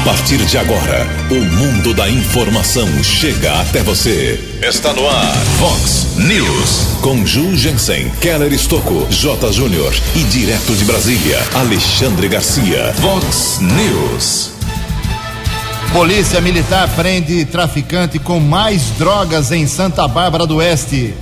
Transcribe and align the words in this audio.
A 0.00 0.02
partir 0.02 0.38
de 0.38 0.56
agora, 0.56 1.06
o 1.30 1.34
mundo 1.34 1.92
da 1.92 2.08
informação 2.08 2.88
chega 3.04 3.60
até 3.60 3.82
você. 3.82 4.42
Está 4.66 4.94
no 4.94 5.06
ar, 5.06 5.36
Fox 5.58 6.16
News. 6.16 6.96
Com 7.02 7.26
Ju 7.26 7.54
Jensen, 7.54 8.10
Keller 8.18 8.50
Estocco, 8.50 9.06
J. 9.10 9.52
Júnior 9.52 9.94
e 10.16 10.20
direto 10.24 10.74
de 10.74 10.86
Brasília, 10.86 11.38
Alexandre 11.52 12.28
Garcia. 12.28 12.94
Fox 12.94 13.58
News. 13.60 14.52
Polícia 15.92 16.40
Militar 16.40 16.88
prende 16.96 17.44
traficante 17.44 18.18
com 18.18 18.40
mais 18.40 18.82
drogas 18.98 19.52
em 19.52 19.66
Santa 19.66 20.08
Bárbara 20.08 20.46
do 20.46 20.56
Oeste. 20.56 21.12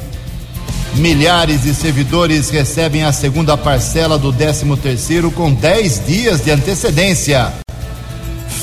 Milhares 0.95 1.63
de 1.63 1.75
servidores 1.75 2.49
recebem 2.49 3.03
a 3.03 3.13
segunda 3.13 3.57
parcela 3.57 4.17
do 4.17 4.33
13º 4.33 5.33
com 5.33 5.53
10 5.53 6.07
dias 6.07 6.45
de 6.45 6.53
antecedência. 6.53 7.53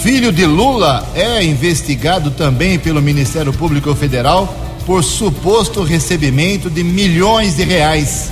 Filho 0.05 0.31
de 0.31 0.45
Lula 0.45 1.03
é 1.15 1.43
investigado 1.43 2.29
também 2.29 2.77
pelo 2.77 3.01
Ministério 3.01 3.51
Público 3.51 3.95
Federal 3.95 4.55
por 4.85 5.03
suposto 5.03 5.81
recebimento 5.81 6.69
de 6.69 6.83
milhões 6.83 7.55
de 7.55 7.63
reais. 7.63 8.29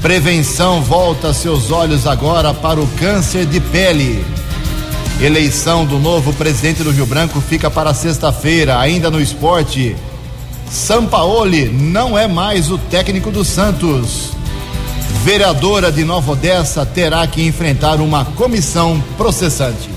Prevenção 0.00 0.80
volta 0.80 1.34
seus 1.34 1.70
olhos 1.70 2.06
agora 2.06 2.54
para 2.54 2.80
o 2.80 2.86
câncer 2.98 3.44
de 3.44 3.60
pele. 3.60 4.24
Eleição 5.20 5.84
do 5.84 5.98
novo 5.98 6.32
presidente 6.32 6.82
do 6.82 6.92
Rio 6.92 7.04
Branco 7.04 7.42
fica 7.42 7.70
para 7.70 7.92
sexta-feira, 7.92 8.78
ainda 8.78 9.10
no 9.10 9.20
esporte. 9.20 9.94
Sampaoli 10.70 11.68
não 11.68 12.16
é 12.16 12.26
mais 12.26 12.70
o 12.70 12.78
técnico 12.78 13.30
do 13.30 13.44
Santos. 13.44 14.30
Vereadora 15.22 15.92
de 15.92 16.04
Nova 16.04 16.32
Odessa 16.32 16.86
terá 16.86 17.26
que 17.26 17.46
enfrentar 17.46 18.00
uma 18.00 18.24
comissão 18.24 19.04
processante. 19.18 19.93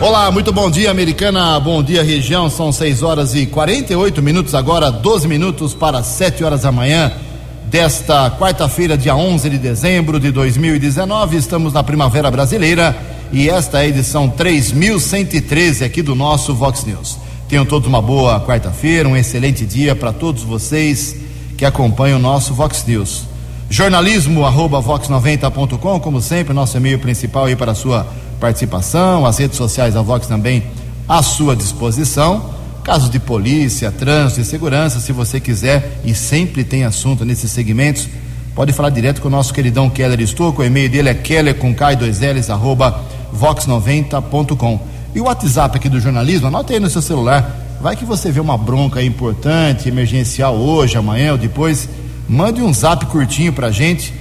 Olá, 0.00 0.30
muito 0.30 0.52
bom 0.52 0.70
dia, 0.70 0.92
americana. 0.92 1.58
Bom 1.58 1.82
dia, 1.82 2.04
região. 2.04 2.48
São 2.48 2.70
6 2.70 3.02
horas 3.02 3.34
e 3.34 3.46
48 3.46 4.22
minutos 4.22 4.54
agora, 4.54 4.92
12 4.92 5.26
minutos 5.26 5.74
para 5.74 6.04
7 6.04 6.44
horas 6.44 6.62
da 6.62 6.70
manhã 6.70 7.10
desta 7.64 8.30
quarta-feira, 8.30 8.96
dia 8.96 9.16
11 9.16 9.50
de 9.50 9.58
dezembro 9.58 10.20
de 10.20 10.30
2019. 10.30 11.36
Estamos 11.36 11.72
na 11.72 11.82
Primavera 11.82 12.30
Brasileira 12.30 12.96
e 13.32 13.50
esta 13.50 13.78
é 13.78 13.86
a 13.86 13.88
edição 13.88 14.28
3113 14.28 15.84
aqui 15.84 16.00
do 16.00 16.14
nosso 16.14 16.54
Vox 16.54 16.84
News. 16.84 17.18
Tenham 17.48 17.66
todos 17.66 17.88
uma 17.88 18.00
boa 18.00 18.40
quarta-feira, 18.40 19.08
um 19.08 19.16
excelente 19.16 19.66
dia 19.66 19.96
para 19.96 20.12
todos 20.12 20.44
vocês 20.44 21.16
que 21.56 21.64
acompanham 21.64 22.20
o 22.20 22.22
nosso 22.22 22.54
Vox 22.54 22.84
News. 22.86 23.24
Jornalismo 23.68 24.46
arroba 24.46 24.80
vox90.com, 24.80 25.98
como 25.98 26.22
sempre, 26.22 26.54
nosso 26.54 26.76
e-mail 26.76 27.00
principal 27.00 27.46
aí 27.46 27.56
para 27.56 27.72
a 27.72 27.74
sua 27.74 28.06
participação, 28.38 29.26
as 29.26 29.38
redes 29.38 29.56
sociais 29.56 29.94
da 29.94 30.02
Vox 30.02 30.26
também 30.26 30.64
à 31.08 31.22
sua 31.22 31.56
disposição. 31.56 32.56
Casos 32.82 33.10
de 33.10 33.18
polícia, 33.18 33.92
trânsito 33.92 34.40
e 34.40 34.44
segurança, 34.44 34.98
se 34.98 35.12
você 35.12 35.38
quiser, 35.38 36.00
e 36.04 36.14
sempre 36.14 36.64
tem 36.64 36.84
assunto 36.84 37.24
nesses 37.24 37.50
segmentos, 37.50 38.08
pode 38.54 38.72
falar 38.72 38.88
direto 38.88 39.20
com 39.20 39.28
o 39.28 39.30
nosso 39.30 39.52
queridão 39.52 39.90
Keller 39.90 40.20
Estouco, 40.20 40.62
o 40.62 40.64
e-mail 40.64 40.88
dele 40.88 41.10
é 41.10 41.14
keller 41.14 41.54
com 41.54 41.74
k 41.74 41.94
2 41.94 42.22
ls 42.22 42.50
arroba 42.50 43.04
vox90.com. 43.36 44.80
E 45.14 45.20
o 45.20 45.24
WhatsApp 45.24 45.76
aqui 45.76 45.88
do 45.88 46.00
jornalismo, 46.00 46.46
anote 46.46 46.72
aí 46.72 46.80
no 46.80 46.88
seu 46.88 47.02
celular. 47.02 47.78
Vai 47.80 47.94
que 47.94 48.04
você 48.04 48.30
vê 48.30 48.40
uma 48.40 48.56
bronca 48.56 49.02
importante, 49.02 49.88
emergencial 49.88 50.56
hoje, 50.56 50.96
amanhã 50.96 51.32
ou 51.32 51.38
depois. 51.38 51.88
Mande 52.28 52.60
um 52.60 52.72
zap 52.72 53.06
curtinho 53.06 53.52
pra 53.52 53.70
gente, 53.70 54.12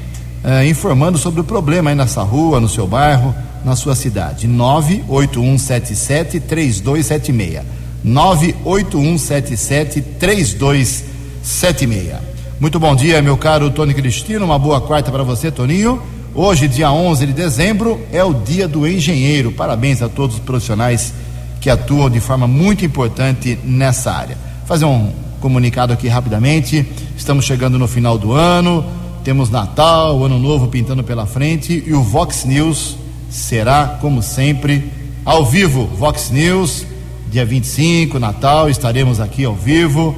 eh, 0.44 0.68
informando 0.68 1.18
sobre 1.18 1.42
o 1.42 1.44
problema 1.44 1.90
aí 1.90 1.96
nessa 1.96 2.22
rua, 2.22 2.60
no 2.60 2.70
seu 2.70 2.86
bairro, 2.88 3.34
na 3.64 3.76
sua 3.76 3.96
cidade. 3.96 4.48
98177 4.48 6.40
3276. 6.40 7.62
98177 8.04 10.02
3276. 10.02 12.16
Muito 12.59 12.80
bom 12.80 12.96
dia, 12.96 13.22
meu 13.22 13.38
caro 13.38 13.70
Tony 13.70 13.94
Cristino. 13.94 14.46
Uma 14.46 14.58
boa 14.58 14.81
quarta 14.81 15.12
para 15.12 15.22
você, 15.24 15.52
Toninho. 15.52 16.02
Hoje, 16.34 16.68
dia 16.68 16.92
11 16.92 17.28
de 17.28 17.34
dezembro, 17.34 18.02
é 18.12 18.24
o 18.24 18.34
dia 18.34 18.68
do 18.68 18.88
engenheiro. 18.88 19.52
Parabéns 19.52 20.02
a 20.02 20.09
todos 20.09 20.38
os 20.38 20.42
profissionais 20.42 21.14
que 21.59 21.70
atuam 21.70 22.09
de 22.09 22.20
forma 22.20 22.47
muito 22.47 22.84
importante 22.86 23.59
nessa 23.64 24.12
área. 24.12 24.36
Fazer 24.66 24.86
um 24.86 25.12
comunicado 25.40 25.94
aqui 25.94 26.08
rapidamente. 26.08 26.84
Estamos 27.16 27.46
chegando 27.46 27.78
no 27.78 27.88
final 27.88 28.18
do 28.18 28.34
ano, 28.34 28.84
temos 29.28 29.50
Natal, 29.50 30.24
Ano 30.24 30.40
Novo 30.40 30.70
pintando 30.70 31.04
pela 31.04 31.26
frente 31.26 31.84
e 31.86 31.92
o 31.92 32.02
Vox 32.02 32.46
News 32.46 32.96
será, 33.30 33.98
como 34.00 34.24
sempre, 34.24 34.90
ao 35.26 35.46
vivo. 35.46 35.86
Vox 35.86 36.30
News, 36.30 36.86
dia 37.30 37.46
25, 37.46 38.20
Natal, 38.20 38.70
estaremos 38.70 39.20
aqui 39.20 39.44
ao 39.44 39.54
vivo. 39.54 40.16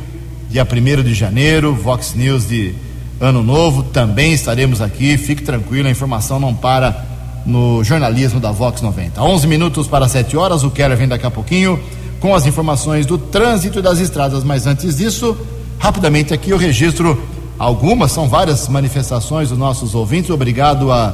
Dia 0.47 0.64
1 0.64 1.02
de 1.02 1.16
janeiro, 1.16 1.74
Vox 1.74 2.14
News 2.14 2.47
de 2.47 2.75
Ano 3.20 3.42
Novo, 3.42 3.81
também 3.81 4.31
estaremos 4.31 4.80
aqui. 4.80 5.18
Fique 5.18 5.41
tranquilo, 5.41 5.88
a 5.88 5.91
informação 5.91 6.40
não 6.40 6.53
para 6.53 7.03
no 7.47 7.84
jornalismo 7.84 8.40
da 8.40 8.52
Vox 8.52 8.80
90. 8.80 9.24
11 9.24 9.47
minutos 9.47 9.88
para 9.88 10.08
7 10.08 10.38
horas, 10.38 10.64
o 10.64 10.70
Keller 10.70 10.96
vem 10.96 11.08
daqui 11.08 11.26
a 11.26 11.31
pouquinho 11.31 11.80
com 12.20 12.36
as 12.36 12.46
informações 12.46 13.08
do 13.08 13.18
trânsito 13.18 13.80
e 13.80 13.81
das 13.81 14.00
estradas. 14.00 14.44
Mas 14.44 14.68
antes 14.68 14.97
disso, 14.97 15.36
rapidamente 15.80 16.31
aqui 16.31 16.52
eu 16.52 16.59
registro 16.59 17.20
algumas, 17.59 18.14
são 18.14 18.30
várias 18.30 18.68
manifestações 18.70 19.50
dos 19.50 19.58
nossos 19.58 19.94
ouvintes. 19.94 20.31
Obrigado 20.31 20.92
a, 20.92 21.14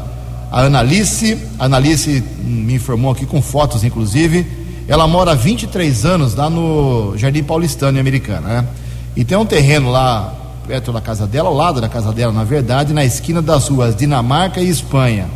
a 0.51 0.61
Analice. 0.61 1.37
A 1.57 1.65
Analice 1.65 2.23
me 2.43 2.75
informou 2.75 3.11
aqui 3.11 3.25
com 3.25 3.41
fotos, 3.41 3.83
inclusive. 3.83 4.45
Ela 4.87 5.07
mora 5.07 5.31
há 5.31 5.35
23 5.35 6.05
anos 6.05 6.35
lá 6.35 6.47
no 6.47 7.17
Jardim 7.17 7.43
Paulistano, 7.43 7.97
em 7.97 8.01
Americana, 8.01 8.47
né? 8.47 8.67
E 9.15 9.25
tem 9.25 9.35
um 9.35 9.45
terreno 9.45 9.89
lá 9.89 10.33
perto 10.67 10.91
da 10.91 11.01
casa 11.01 11.25
dela, 11.25 11.49
ao 11.49 11.55
lado 11.55 11.81
da 11.81 11.89
casa 11.89 12.11
dela, 12.11 12.31
na 12.31 12.43
verdade, 12.43 12.93
na 12.93 13.03
esquina 13.03 13.41
das 13.41 13.67
ruas 13.67 13.95
Dinamarca 13.95 14.59
e 14.59 14.69
Espanha. 14.69 15.27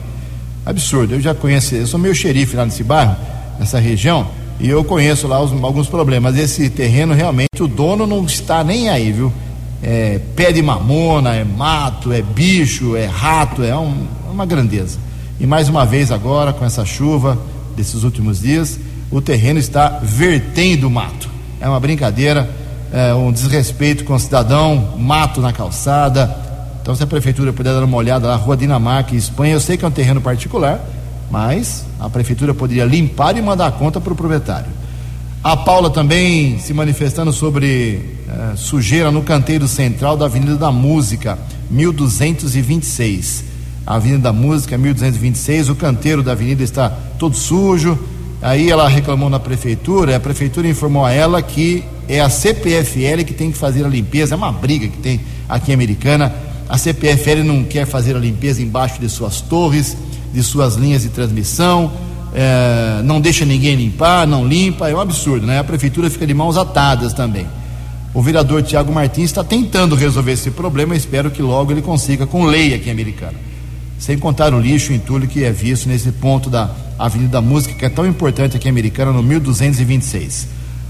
Absurdo, 0.65 1.15
eu 1.15 1.21
já 1.21 1.33
conheço, 1.33 1.75
eu 1.75 1.87
sou 1.87 1.99
meio 1.99 2.13
xerife 2.13 2.55
lá 2.55 2.65
nesse 2.65 2.83
bairro, 2.83 3.15
nessa 3.59 3.79
região, 3.79 4.27
e 4.59 4.69
eu 4.69 4.83
conheço 4.83 5.27
lá 5.27 5.41
os, 5.41 5.51
alguns 5.63 5.87
problemas. 5.87 6.37
Esse 6.37 6.69
terreno 6.69 7.13
realmente 7.13 7.61
o 7.61 7.67
dono 7.67 8.05
não 8.05 8.23
está 8.25 8.63
nem 8.63 8.89
aí, 8.89 9.11
viu? 9.11 9.31
É 9.81 10.19
pé 10.35 10.51
de 10.51 10.61
mamona, 10.61 11.35
é 11.35 11.43
mato, 11.43 12.11
é 12.11 12.21
bicho, 12.21 12.95
é 12.95 13.05
rato, 13.05 13.63
é 13.63 13.75
um, 13.75 14.07
uma 14.29 14.45
grandeza. 14.45 14.97
E 15.39 15.47
mais 15.47 15.69
uma 15.69 15.85
vez 15.85 16.11
agora, 16.11 16.51
com 16.51 16.65
essa 16.65 16.85
chuva 16.85 17.37
desses 17.75 18.03
últimos 18.03 18.41
dias, 18.41 18.79
o 19.09 19.21
terreno 19.21 19.59
está 19.59 19.99
vertendo 20.03 20.89
mato. 20.89 21.29
É 21.61 21.67
uma 21.67 21.79
brincadeira 21.79 22.49
é, 22.91 23.13
um 23.13 23.31
desrespeito 23.31 24.03
com 24.03 24.13
o 24.13 24.19
cidadão, 24.19 24.95
mato 24.97 25.41
na 25.41 25.53
calçada. 25.53 26.35
Então, 26.81 26.95
se 26.95 27.03
a 27.03 27.07
prefeitura 27.07 27.53
puder 27.53 27.73
dar 27.73 27.83
uma 27.83 27.97
olhada 27.97 28.27
lá, 28.27 28.35
Rua 28.35 28.57
Dinamarca, 28.57 29.15
Espanha, 29.15 29.53
eu 29.53 29.59
sei 29.59 29.77
que 29.77 29.85
é 29.85 29.87
um 29.87 29.91
terreno 29.91 30.21
particular, 30.21 30.79
mas 31.29 31.85
a 31.99 32.09
prefeitura 32.09 32.53
poderia 32.53 32.85
limpar 32.85 33.37
e 33.37 33.41
mandar 33.41 33.67
a 33.67 33.71
conta 33.71 34.01
para 34.01 34.11
o 34.11 34.15
proprietário. 34.15 34.69
A 35.43 35.55
Paula 35.55 35.89
também 35.89 36.57
se 36.59 36.73
manifestando 36.73 37.31
sobre 37.31 38.18
é, 38.39 38.55
sujeira 38.55 39.11
no 39.11 39.21
canteiro 39.21 39.67
central 39.67 40.15
da 40.15 40.23
Avenida 40.23 40.55
da 40.55 40.71
Música, 40.71 41.37
1226. 41.69 43.43
A 43.85 43.95
Avenida 43.95 44.23
da 44.23 44.33
Música, 44.33 44.77
1226, 44.77 45.67
o 45.67 45.75
canteiro 45.75 46.23
da 46.23 46.31
avenida 46.31 46.63
está 46.63 46.89
todo 46.89 47.35
sujo. 47.35 47.99
Aí 48.41 48.69
ela 48.69 48.87
reclamou 48.87 49.29
na 49.29 49.41
prefeitura, 49.41 50.15
a 50.15 50.19
prefeitura 50.21 50.69
informou 50.69 51.05
a 51.05 51.11
ela 51.11 51.41
que 51.41 51.83
é 52.07 52.21
a 52.21 52.29
CPFL 52.29 53.25
que 53.25 53.33
tem 53.33 53.51
que 53.51 53.57
fazer 53.57 53.83
a 53.83 53.89
limpeza, 53.89 54.35
é 54.35 54.37
uma 54.37 54.53
briga 54.53 54.87
que 54.87 54.97
tem 54.99 55.19
aqui 55.49 55.71
em 55.71 55.73
Americana. 55.73 56.33
A 56.69 56.77
CPFL 56.77 57.43
não 57.43 57.65
quer 57.65 57.85
fazer 57.85 58.15
a 58.15 58.19
limpeza 58.19 58.61
embaixo 58.61 59.01
de 59.01 59.09
suas 59.09 59.41
torres, 59.41 59.97
de 60.33 60.41
suas 60.41 60.75
linhas 60.75 61.01
de 61.01 61.09
transmissão, 61.09 61.91
é, 62.33 63.01
não 63.03 63.19
deixa 63.19 63.43
ninguém 63.43 63.75
limpar, 63.75 64.25
não 64.25 64.47
limpa, 64.47 64.87
é 64.87 64.95
um 64.95 65.01
absurdo, 65.01 65.45
né? 65.45 65.59
A 65.59 65.63
prefeitura 65.63 66.09
fica 66.09 66.25
de 66.25 66.33
mãos 66.33 66.55
atadas 66.55 67.11
também. 67.11 67.58
O 68.13 68.21
vereador 68.23 68.63
Tiago 68.63 68.91
Martins 68.91 69.25
está 69.25 69.43
tentando 69.43 69.95
resolver 69.95 70.31
esse 70.31 70.49
problema, 70.49 70.95
espero 70.95 71.29
que 71.29 71.43
logo 71.43 71.71
ele 71.71 71.81
consiga 71.81 72.25
com 72.25 72.45
lei 72.45 72.73
aqui 72.73 72.89
em 72.89 72.91
Americana. 72.91 73.35
Sem 73.99 74.17
contar 74.17 74.53
o 74.53 74.59
lixo, 74.59 74.91
o 74.91 74.95
entulho 74.95 75.27
que 75.27 75.43
é 75.43 75.51
visto 75.51 75.87
nesse 75.87 76.11
ponto 76.11 76.49
da 76.49 76.71
Avenida 76.97 77.33
da 77.33 77.41
Música, 77.41 77.75
que 77.75 77.85
é 77.85 77.89
tão 77.89 78.07
importante 78.07 78.57
aqui 78.57 78.67
em 78.67 78.71
Americana, 78.71 79.11
no 79.11 79.21
1226. 79.21 80.47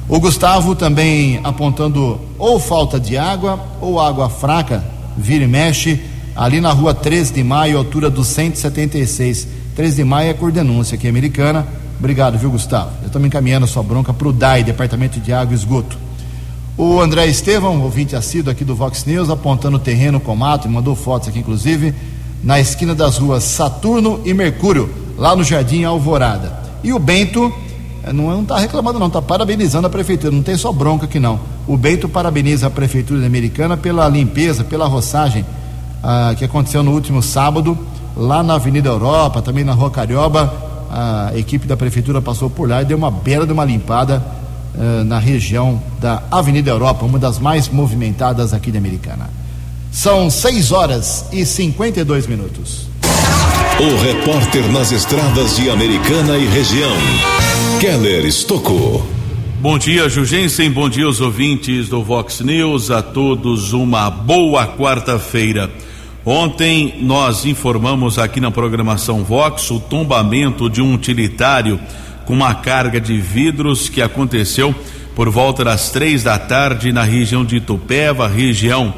O 0.08 0.20
Gustavo 0.20 0.76
também 0.76 1.40
apontando 1.44 2.20
ou 2.38 2.58
falta 2.58 3.00
de 3.00 3.18
água 3.18 3.60
ou 3.82 4.00
água 4.00 4.30
fraca, 4.30 4.84
vira 5.18 5.44
e 5.44 5.48
mexe, 5.48 6.00
ali 6.36 6.62
na 6.62 6.72
rua 6.72 6.94
13 6.94 7.34
de 7.34 7.44
maio, 7.44 7.78
altura 7.78 8.10
do 8.10 8.24
176. 8.24 9.48
13 9.76 9.96
de 9.98 10.04
maio 10.06 10.30
é 10.30 10.34
por 10.34 10.52
denúncia 10.52 10.96
aqui 10.96 11.08
americana. 11.08 11.68
Obrigado, 12.00 12.38
viu, 12.38 12.50
Gustavo? 12.50 12.92
Eu 13.02 13.08
estou 13.08 13.22
me 13.22 13.28
encaminhando 13.28 13.66
a 13.66 13.68
sua 13.68 13.84
bronca 13.84 14.14
para 14.14 14.28
o 14.28 14.32
DAI, 14.32 14.64
Departamento 14.64 15.20
de 15.20 15.34
Água 15.34 15.54
e 15.54 15.58
Esgoto. 15.58 16.09
O 16.80 17.02
André 17.02 17.28
Estevão, 17.28 17.82
ouvinte 17.82 18.16
assíduo 18.16 18.54
aqui 18.54 18.64
do 18.64 18.74
Vox 18.74 19.04
News, 19.04 19.30
apontando 19.30 19.76
o 19.76 19.80
terreno 19.82 20.18
com 20.18 20.34
mato, 20.34 20.70
mandou 20.70 20.96
fotos 20.96 21.28
aqui, 21.28 21.40
inclusive, 21.40 21.94
na 22.42 22.58
esquina 22.58 22.96
das 22.96 23.18
ruas 23.18 23.44
Saturno 23.44 24.22
e 24.24 24.34
Mercúrio, 24.34 24.90
lá 25.18 25.36
no 25.36 25.44
Jardim 25.44 25.84
Alvorada. 25.84 26.58
E 26.82 26.94
o 26.94 26.98
Bento 26.98 27.54
não 28.14 28.44
está 28.44 28.58
reclamando, 28.60 28.98
não, 28.98 29.08
está 29.08 29.22
parabenizando 29.22 29.88
a 29.88 29.90
prefeitura. 29.90 30.34
Não 30.34 30.42
tem 30.42 30.56
só 30.56 30.72
bronca 30.72 31.04
aqui, 31.04 31.20
não. 31.20 31.38
O 31.68 31.76
Bento 31.76 32.08
parabeniza 32.08 32.68
a 32.68 32.70
prefeitura 32.70 33.26
americana 33.26 33.76
pela 33.76 34.08
limpeza, 34.08 34.64
pela 34.64 34.88
roçagem 34.88 35.46
ah, 36.02 36.34
que 36.38 36.46
aconteceu 36.46 36.82
no 36.82 36.94
último 36.94 37.22
sábado, 37.22 37.78
lá 38.16 38.42
na 38.42 38.54
Avenida 38.54 38.88
Europa, 38.88 39.42
também 39.42 39.66
na 39.66 39.74
Rua 39.74 39.92
Carioba. 39.92 40.54
A 40.90 41.34
equipe 41.36 41.68
da 41.68 41.76
prefeitura 41.76 42.22
passou 42.22 42.50
por 42.50 42.70
lá 42.70 42.82
e 42.82 42.86
deu 42.86 42.98
uma 42.98 43.12
bela 43.12 43.46
de 43.46 43.52
uma 43.52 43.66
limpada 43.66 44.39
ah, 44.78 45.04
na 45.04 45.20
região 45.20 45.82
da 46.00 46.24
Avenida 46.32 46.72
Europa, 46.72 47.06
uma 47.06 47.20
das 47.20 47.40
mais 47.40 47.68
movimentadas 47.70 48.54
aqui 48.54 48.72
de 48.72 48.78
Americana. 48.78 49.30
São 49.92 50.30
6 50.30 50.72
horas 50.72 51.26
e 51.32 51.46
52 51.46 52.28
minutos. 52.28 52.88
O 53.80 54.02
repórter 54.04 54.70
nas 54.72 54.92
estradas 54.92 55.56
de 55.56 55.70
Americana 55.70 56.38
e 56.38 56.46
região, 56.48 56.96
Keller 57.80 58.26
Estocou. 58.26 59.06
Bom 59.62 59.78
dia, 59.78 60.08
Jugensen. 60.08 60.72
Bom 60.72 60.88
dia 60.88 61.06
aos 61.06 61.20
ouvintes 61.20 61.90
do 61.90 62.04
Vox 62.04 62.40
News. 62.40 62.92
A 62.92 63.02
todos 63.02 63.74
uma 63.74 64.10
boa 64.10 64.66
quarta-feira. 64.68 65.70
Ontem 66.26 66.96
nós 67.02 67.46
informamos 67.46 68.20
aqui 68.20 68.40
na 68.40 68.52
programação 68.52 69.24
Vox 69.24 69.72
o 69.72 69.80
tombamento 69.80 70.70
de 70.70 70.82
um 70.82 70.94
utilitário 70.94 71.80
com 72.30 72.36
uma 72.36 72.54
carga 72.54 73.02
de 73.02 73.18
vidros 73.18 73.90
que 73.90 74.04
aconteceu 74.04 74.76
por 75.16 75.32
volta 75.32 75.64
das 75.64 75.90
três 75.90 76.22
da 76.22 76.38
tarde 76.38 76.94
na 76.94 77.02
região 77.02 77.44
de 77.44 77.56
Itupeva, 77.56 78.28
região 78.28 78.94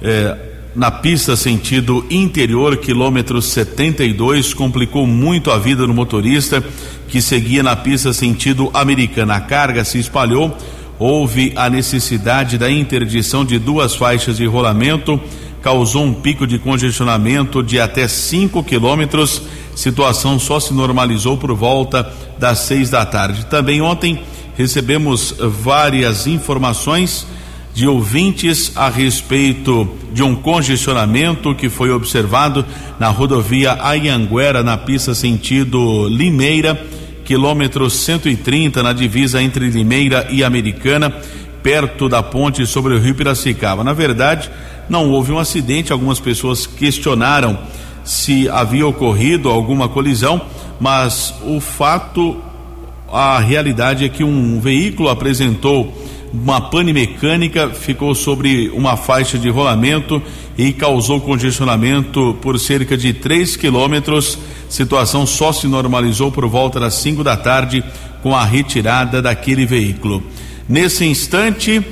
eh, 0.00 0.36
na 0.76 0.88
pista 0.88 1.34
sentido 1.34 2.06
interior, 2.08 2.76
quilômetro 2.76 3.42
72, 3.42 4.54
complicou 4.54 5.04
muito 5.04 5.50
a 5.50 5.58
vida 5.58 5.84
do 5.84 5.92
motorista 5.92 6.62
que 7.08 7.20
seguia 7.20 7.60
na 7.60 7.74
pista 7.74 8.12
sentido 8.12 8.70
americana. 8.72 9.34
A 9.34 9.40
carga 9.40 9.82
se 9.82 9.98
espalhou, 9.98 10.56
houve 10.96 11.52
a 11.56 11.68
necessidade 11.68 12.56
da 12.56 12.70
interdição 12.70 13.44
de 13.44 13.58
duas 13.58 13.96
faixas 13.96 14.36
de 14.36 14.46
rolamento, 14.46 15.20
causou 15.60 16.04
um 16.04 16.14
pico 16.14 16.46
de 16.46 16.56
congestionamento 16.56 17.64
de 17.64 17.80
até 17.80 18.06
5 18.06 18.62
quilômetros. 18.62 19.42
Situação 19.80 20.38
só 20.38 20.60
se 20.60 20.74
normalizou 20.74 21.38
por 21.38 21.54
volta 21.54 22.12
das 22.38 22.58
seis 22.58 22.90
da 22.90 23.06
tarde. 23.06 23.46
Também 23.46 23.80
ontem 23.80 24.22
recebemos 24.54 25.34
várias 25.38 26.26
informações 26.26 27.26
de 27.72 27.88
ouvintes 27.88 28.72
a 28.76 28.90
respeito 28.90 29.88
de 30.12 30.22
um 30.22 30.34
congestionamento 30.34 31.54
que 31.54 31.70
foi 31.70 31.90
observado 31.90 32.62
na 32.98 33.08
rodovia 33.08 33.78
Ayanguera, 33.82 34.62
na 34.62 34.76
pista 34.76 35.14
sentido 35.14 36.06
Limeira 36.08 36.78
quilômetro 37.24 37.88
130, 37.88 38.82
na 38.82 38.92
divisa 38.92 39.42
entre 39.42 39.70
Limeira 39.70 40.26
e 40.28 40.44
Americana, 40.44 41.10
perto 41.62 42.06
da 42.06 42.22
ponte 42.22 42.66
sobre 42.66 42.92
o 42.92 42.98
rio 42.98 43.14
Piracicaba. 43.14 43.82
Na 43.82 43.94
verdade, 43.94 44.50
não 44.90 45.08
houve 45.08 45.32
um 45.32 45.38
acidente, 45.38 45.90
algumas 45.90 46.20
pessoas 46.20 46.66
questionaram 46.66 47.58
se 48.04 48.48
havia 48.48 48.86
ocorrido 48.86 49.48
alguma 49.48 49.88
colisão, 49.88 50.40
mas 50.80 51.34
o 51.44 51.60
fato, 51.60 52.36
a 53.12 53.38
realidade 53.38 54.04
é 54.04 54.08
que 54.08 54.24
um 54.24 54.60
veículo 54.60 55.08
apresentou 55.08 55.92
uma 56.32 56.60
pane 56.60 56.92
mecânica, 56.92 57.70
ficou 57.70 58.14
sobre 58.14 58.68
uma 58.70 58.96
faixa 58.96 59.36
de 59.38 59.48
rolamento 59.48 60.22
e 60.56 60.72
causou 60.72 61.20
congestionamento 61.20 62.36
por 62.40 62.58
cerca 62.58 62.96
de 62.96 63.12
3 63.12 63.56
quilômetros. 63.56 64.38
Situação 64.68 65.26
só 65.26 65.52
se 65.52 65.66
normalizou 65.66 66.30
por 66.30 66.46
volta 66.46 66.78
das 66.78 66.94
5 66.94 67.24
da 67.24 67.36
tarde 67.36 67.82
com 68.22 68.34
a 68.34 68.44
retirada 68.44 69.20
daquele 69.20 69.66
veículo. 69.66 70.22
Nesse 70.68 71.04
instante, 71.04 71.82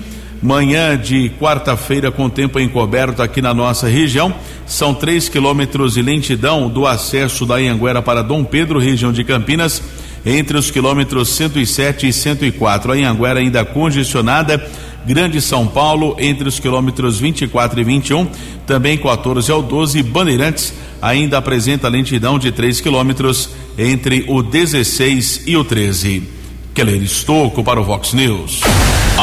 manhã 0.42 0.96
de 0.96 1.30
quarta-feira 1.40 2.10
com 2.10 2.28
tempo 2.28 2.60
encoberto 2.60 3.22
aqui 3.22 3.42
na 3.42 3.52
nossa 3.52 3.88
região, 3.88 4.34
são 4.66 4.94
3 4.94 5.28
quilômetros 5.28 5.94
de 5.94 6.02
lentidão 6.02 6.68
do 6.68 6.86
acesso 6.86 7.44
da 7.44 7.56
Anhanguera 7.56 8.00
para 8.00 8.22
Dom 8.22 8.44
Pedro, 8.44 8.78
região 8.78 9.12
de 9.12 9.24
Campinas 9.24 9.82
entre 10.24 10.56
os 10.56 10.70
quilômetros 10.70 11.28
107 11.30 12.08
e 12.08 12.12
104. 12.12 12.92
A 12.92 12.94
Anhanguera 12.94 13.40
ainda 13.40 13.64
congestionada. 13.64 14.64
Grande 15.06 15.40
São 15.40 15.66
Paulo, 15.66 16.16
entre 16.18 16.46
os 16.46 16.60
quilômetros 16.60 17.18
24 17.18 17.80
e 17.80 17.84
21, 17.84 18.26
também 18.66 18.98
14 18.98 19.50
ao 19.50 19.62
12. 19.62 20.02
Bandeirantes 20.02 20.74
ainda 21.00 21.38
apresenta 21.38 21.88
lentidão 21.88 22.38
de 22.38 22.52
3 22.52 22.80
quilômetros 22.80 23.48
entre 23.78 24.26
o 24.28 24.42
16 24.42 25.44
e 25.46 25.56
o 25.56 25.64
13. 25.64 26.24
Keller 26.74 27.02
Estocco 27.02 27.64
para 27.64 27.80
o 27.80 27.84
Vox 27.84 28.12
News. 28.12 28.60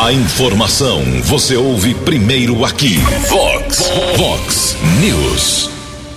A 0.06 0.14
informação 0.14 1.02
você 1.24 1.56
ouve 1.58 1.96
primeiro 1.96 2.64
aqui. 2.64 3.00
Vox, 3.28 3.92
Vox 4.16 4.78
News. 5.02 5.72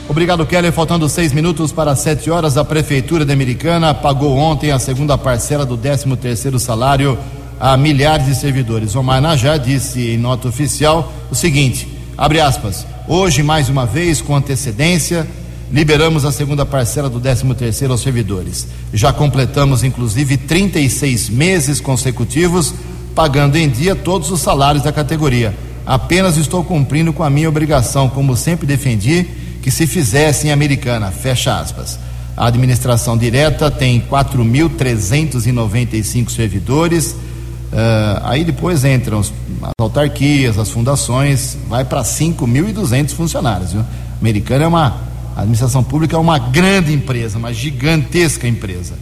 Obrigado, 0.06 0.44
Keller. 0.44 0.70
Faltando 0.70 1.08
seis 1.08 1.32
minutos 1.32 1.72
para 1.72 1.96
sete 1.96 2.30
horas, 2.30 2.58
a 2.58 2.64
Prefeitura 2.66 3.24
de 3.24 3.32
Americana 3.32 3.94
pagou 3.94 4.36
ontem 4.36 4.72
a 4.72 4.78
segunda 4.78 5.16
parcela 5.16 5.64
do 5.64 5.78
13 5.78 6.14
terceiro 6.16 6.58
salário 6.58 7.18
a 7.58 7.78
milhares 7.78 8.26
de 8.26 8.34
servidores. 8.34 8.94
Omar 8.94 9.22
Najá 9.22 9.56
disse 9.56 10.10
em 10.10 10.18
nota 10.18 10.48
oficial 10.48 11.10
o 11.30 11.34
seguinte, 11.34 11.88
abre 12.14 12.42
aspas, 12.42 12.86
hoje 13.08 13.42
mais 13.42 13.70
uma 13.70 13.86
vez 13.86 14.20
com 14.20 14.36
antecedência 14.36 15.26
liberamos 15.72 16.26
a 16.26 16.32
segunda 16.32 16.66
parcela 16.66 17.08
do 17.08 17.18
13 17.18 17.54
terceiro 17.54 17.94
aos 17.94 18.02
servidores. 18.02 18.68
Já 18.92 19.14
completamos 19.14 19.82
inclusive 19.82 20.36
36 20.36 21.30
meses 21.30 21.80
consecutivos 21.80 22.74
pagando 23.18 23.56
em 23.56 23.68
dia 23.68 23.96
todos 23.96 24.30
os 24.30 24.40
salários 24.40 24.84
da 24.84 24.92
categoria. 24.92 25.52
Apenas 25.84 26.36
estou 26.36 26.62
cumprindo 26.62 27.12
com 27.12 27.24
a 27.24 27.30
minha 27.30 27.48
obrigação, 27.48 28.08
como 28.08 28.36
sempre 28.36 28.64
defendi 28.64 29.26
que 29.60 29.72
se 29.72 29.88
fizesse 29.88 30.46
em 30.46 30.52
Americana, 30.52 31.10
fecha 31.10 31.58
aspas. 31.58 31.98
A 32.36 32.46
administração 32.46 33.18
direta 33.18 33.72
tem 33.72 34.00
4.395 34.00 36.30
servidores, 36.30 37.10
uh, 37.10 38.22
aí 38.22 38.44
depois 38.44 38.84
entram 38.84 39.18
as 39.18 39.32
autarquias, 39.80 40.56
as 40.56 40.70
fundações, 40.70 41.58
vai 41.68 41.84
para 41.84 42.02
5.200 42.02 43.10
funcionários. 43.10 43.72
Viu? 43.72 43.84
Americana 44.20 44.62
é 44.62 44.68
uma, 44.68 44.96
a 45.34 45.40
administração 45.40 45.82
pública 45.82 46.14
é 46.14 46.20
uma 46.20 46.38
grande 46.38 46.92
empresa, 46.92 47.36
uma 47.36 47.52
gigantesca 47.52 48.46
empresa. 48.46 48.94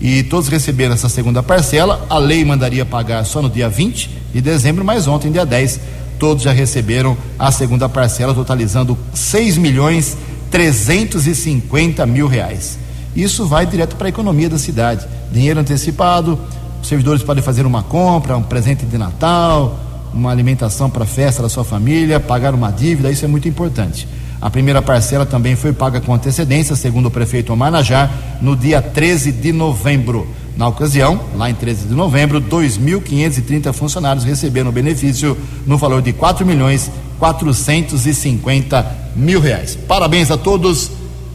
E 0.00 0.22
todos 0.22 0.48
receberam 0.48 0.94
essa 0.94 1.08
segunda 1.08 1.42
parcela, 1.42 2.06
a 2.08 2.18
lei 2.18 2.44
mandaria 2.44 2.84
pagar 2.84 3.24
só 3.24 3.42
no 3.42 3.50
dia 3.50 3.68
20 3.68 4.10
de 4.32 4.40
dezembro, 4.40 4.84
mas 4.84 5.08
ontem, 5.08 5.32
dia 5.32 5.44
10, 5.44 5.80
todos 6.18 6.44
já 6.44 6.52
receberam 6.52 7.16
a 7.38 7.50
segunda 7.50 7.88
parcela, 7.88 8.34
totalizando 8.34 8.96
6 9.12 9.58
milhões 9.58 10.16
350 10.50 12.06
mil 12.06 12.26
reais. 12.26 12.78
Isso 13.14 13.46
vai 13.46 13.66
direto 13.66 13.96
para 13.96 14.06
a 14.06 14.10
economia 14.10 14.48
da 14.48 14.58
cidade. 14.58 15.06
Dinheiro 15.32 15.60
antecipado, 15.60 16.38
os 16.80 16.88
servidores 16.88 17.22
podem 17.22 17.42
fazer 17.42 17.66
uma 17.66 17.82
compra, 17.82 18.36
um 18.36 18.42
presente 18.42 18.86
de 18.86 18.96
Natal, 18.96 19.78
uma 20.12 20.30
alimentação 20.30 20.88
para 20.88 21.04
a 21.04 21.06
festa 21.06 21.42
da 21.42 21.48
sua 21.48 21.64
família, 21.64 22.20
pagar 22.20 22.54
uma 22.54 22.70
dívida, 22.70 23.10
isso 23.10 23.24
é 23.24 23.28
muito 23.28 23.48
importante. 23.48 24.06
A 24.40 24.48
primeira 24.48 24.80
parcela 24.80 25.26
também 25.26 25.56
foi 25.56 25.72
paga 25.72 26.00
com 26.00 26.14
antecedência, 26.14 26.76
segundo 26.76 27.06
o 27.06 27.10
prefeito 27.10 27.52
Omar 27.52 27.70
Najar, 27.70 28.10
no 28.40 28.56
dia 28.56 28.80
13 28.80 29.32
de 29.32 29.52
novembro. 29.52 30.26
Na 30.56 30.68
ocasião, 30.68 31.20
lá 31.36 31.48
em 31.50 31.54
13 31.54 31.88
de 31.88 31.94
novembro, 31.94 32.40
2.530 32.40 33.72
funcionários 33.72 34.24
receberam 34.24 34.70
o 34.70 34.72
benefício 34.72 35.36
no 35.66 35.76
valor 35.76 36.02
de 36.02 36.12
4 36.12 36.44
milhões 36.44 36.90
450 37.18 38.96
mil 39.16 39.40
reais. 39.40 39.76
Parabéns 39.76 40.30
a 40.30 40.36
todos. 40.36 40.90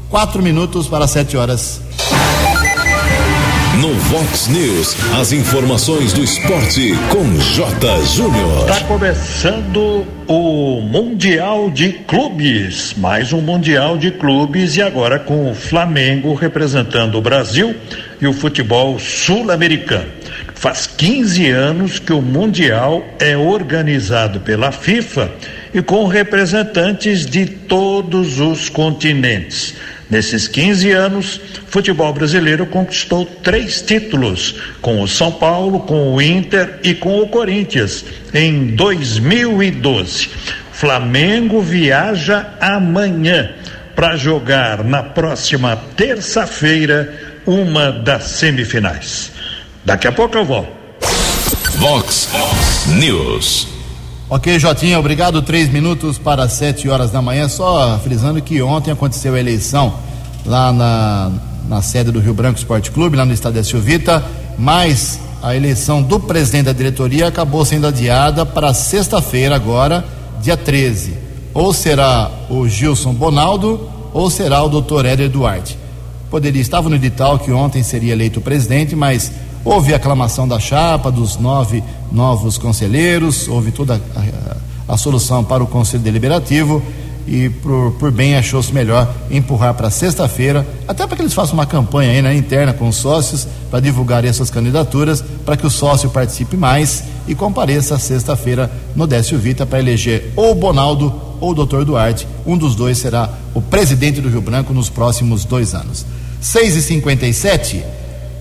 Quatro 0.09 0.41
minutos 0.41 0.87
para 0.87 1.07
sete 1.07 1.35
horas. 1.35 1.81
No 3.81 3.91
Vox 3.91 4.47
News, 4.49 4.95
as 5.19 5.31
informações 5.31 6.13
do 6.13 6.23
esporte 6.23 6.93
com 7.09 7.23
J. 7.39 8.05
Júnior. 8.05 8.69
Está 8.69 8.85
começando 8.85 10.05
o 10.27 10.79
Mundial 10.81 11.71
de 11.71 11.93
Clubes, 12.07 12.93
mais 12.95 13.33
um 13.33 13.41
Mundial 13.41 13.97
de 13.97 14.11
Clubes 14.11 14.77
e 14.77 14.81
agora 14.81 15.17
com 15.17 15.49
o 15.49 15.55
Flamengo 15.55 16.35
representando 16.35 17.15
o 17.17 17.21
Brasil 17.21 17.75
e 18.21 18.27
o 18.27 18.33
futebol 18.33 18.99
sul-americano. 18.99 20.07
Faz 20.53 20.85
15 20.85 21.49
anos 21.49 21.97
que 21.97 22.13
o 22.13 22.21
Mundial 22.21 23.03
é 23.19 23.35
organizado 23.35 24.39
pela 24.41 24.71
FIFA 24.71 25.31
e 25.73 25.81
com 25.81 26.05
representantes 26.05 27.25
de 27.25 27.47
todos 27.47 28.39
os 28.39 28.69
continentes. 28.69 29.73
Nesses 30.13 30.47
15 30.47 30.91
anos, 30.91 31.37
o 31.37 31.71
futebol 31.71 32.13
brasileiro 32.13 32.67
conquistou 32.67 33.25
três 33.25 33.81
títulos, 33.81 34.53
com 34.79 35.01
o 35.01 35.07
São 35.07 35.31
Paulo, 35.31 35.79
com 35.79 36.13
o 36.13 36.21
Inter 36.21 36.77
e 36.83 36.93
com 36.93 37.19
o 37.19 37.27
Corinthians, 37.27 38.05
em 38.31 38.75
2012. 38.75 40.29
Flamengo 40.71 41.59
viaja 41.61 42.45
amanhã 42.61 43.55
para 43.95 44.15
jogar 44.15 44.83
na 44.83 45.01
próxima 45.01 45.75
terça-feira 45.97 47.41
uma 47.43 47.91
das 47.91 48.25
semifinais. 48.25 49.31
Daqui 49.83 50.07
a 50.07 50.11
pouco 50.11 50.37
eu 50.37 50.45
volto. 50.45 50.71
Vox 51.79 52.29
News. 52.85 53.72
Ok, 54.35 54.57
Jotinha, 54.57 54.97
obrigado. 54.97 55.43
Três 55.43 55.69
minutos 55.71 56.17
para 56.17 56.49
sete 56.49 56.89
horas 56.89 57.11
da 57.11 57.21
manhã. 57.21 57.47
Só 57.47 57.99
frisando 57.99 58.41
que 58.41 58.63
ontem 58.63 58.89
aconteceu 58.89 59.35
a 59.35 59.39
eleição 59.39 59.93
lá 60.43 60.73
na, 60.73 61.31
na 61.69 61.83
sede 61.83 62.11
do 62.11 62.19
Rio 62.19 62.33
Branco 62.33 62.57
Esporte 62.57 62.89
Clube, 62.89 63.15
lá 63.15 63.25
no 63.25 63.31
estádio 63.31 63.59
da 63.59 63.63
Silvita, 63.63 64.25
mas 64.57 65.19
a 65.39 65.55
eleição 65.55 66.01
do 66.01 66.19
presidente 66.19 66.65
da 66.65 66.73
diretoria 66.73 67.27
acabou 67.27 67.63
sendo 67.63 67.85
adiada 67.85 68.43
para 68.43 68.73
sexta-feira, 68.73 69.55
agora, 69.55 70.03
dia 70.41 70.57
13. 70.57 71.13
Ou 71.53 71.71
será 71.71 72.31
o 72.49 72.67
Gilson 72.67 73.13
Bonaldo 73.13 73.87
ou 74.11 74.31
será 74.31 74.63
o 74.63 74.67
doutor 74.67 75.05
Éder 75.05 75.29
Duarte. 75.29 75.77
Poderia, 76.31 76.59
estava 76.59 76.89
no 76.89 76.95
edital 76.95 77.37
que 77.37 77.51
ontem 77.51 77.83
seria 77.83 78.13
eleito 78.13 78.39
o 78.39 78.41
presidente, 78.41 78.95
mas 78.95 79.31
houve 79.63 79.93
aclamação 79.93 80.47
da 80.47 80.59
chapa, 80.59 81.11
dos 81.11 81.37
nove 81.37 81.83
novos 82.11 82.57
conselheiros, 82.57 83.47
houve 83.47 83.71
toda 83.71 84.01
a, 84.15 84.19
a, 84.19 84.93
a 84.93 84.97
solução 84.97 85.43
para 85.43 85.63
o 85.63 85.67
Conselho 85.67 86.03
Deliberativo 86.03 86.81
e 87.27 87.49
por, 87.49 87.91
por 87.93 88.11
bem 88.11 88.35
achou-se 88.35 88.73
melhor 88.73 89.09
empurrar 89.31 89.73
para 89.73 89.89
sexta-feira, 89.89 90.67
até 90.87 91.07
para 91.07 91.15
que 91.15 91.21
eles 91.21 91.33
façam 91.33 91.53
uma 91.53 91.65
campanha 91.65 92.11
aí, 92.11 92.21
né, 92.21 92.35
interna 92.35 92.73
com 92.73 92.87
os 92.87 92.97
sócios 92.97 93.47
para 93.71 93.79
divulgar 93.79 94.25
essas 94.25 94.49
candidaturas, 94.49 95.23
para 95.45 95.55
que 95.55 95.65
o 95.65 95.69
sócio 95.69 96.09
participe 96.09 96.57
mais 96.57 97.03
e 97.27 97.33
compareça 97.33 97.97
sexta-feira 97.97 98.69
no 98.95 99.07
Décio 99.07 99.39
Vita 99.39 99.65
para 99.65 99.79
eleger 99.79 100.33
ou 100.35 100.53
Bonaldo 100.53 101.13
ou 101.39 101.51
o 101.51 101.65
Dr. 101.65 101.83
Duarte. 101.83 102.27
Um 102.45 102.57
dos 102.57 102.75
dois 102.75 102.97
será 102.97 103.29
o 103.53 103.61
presidente 103.61 104.19
do 104.19 104.29
Rio 104.29 104.41
Branco 104.41 104.73
nos 104.73 104.89
próximos 104.89 105.45
dois 105.45 105.73
anos. 105.73 106.05
6 106.41 106.75
e 106.75 106.81
57 106.81 107.83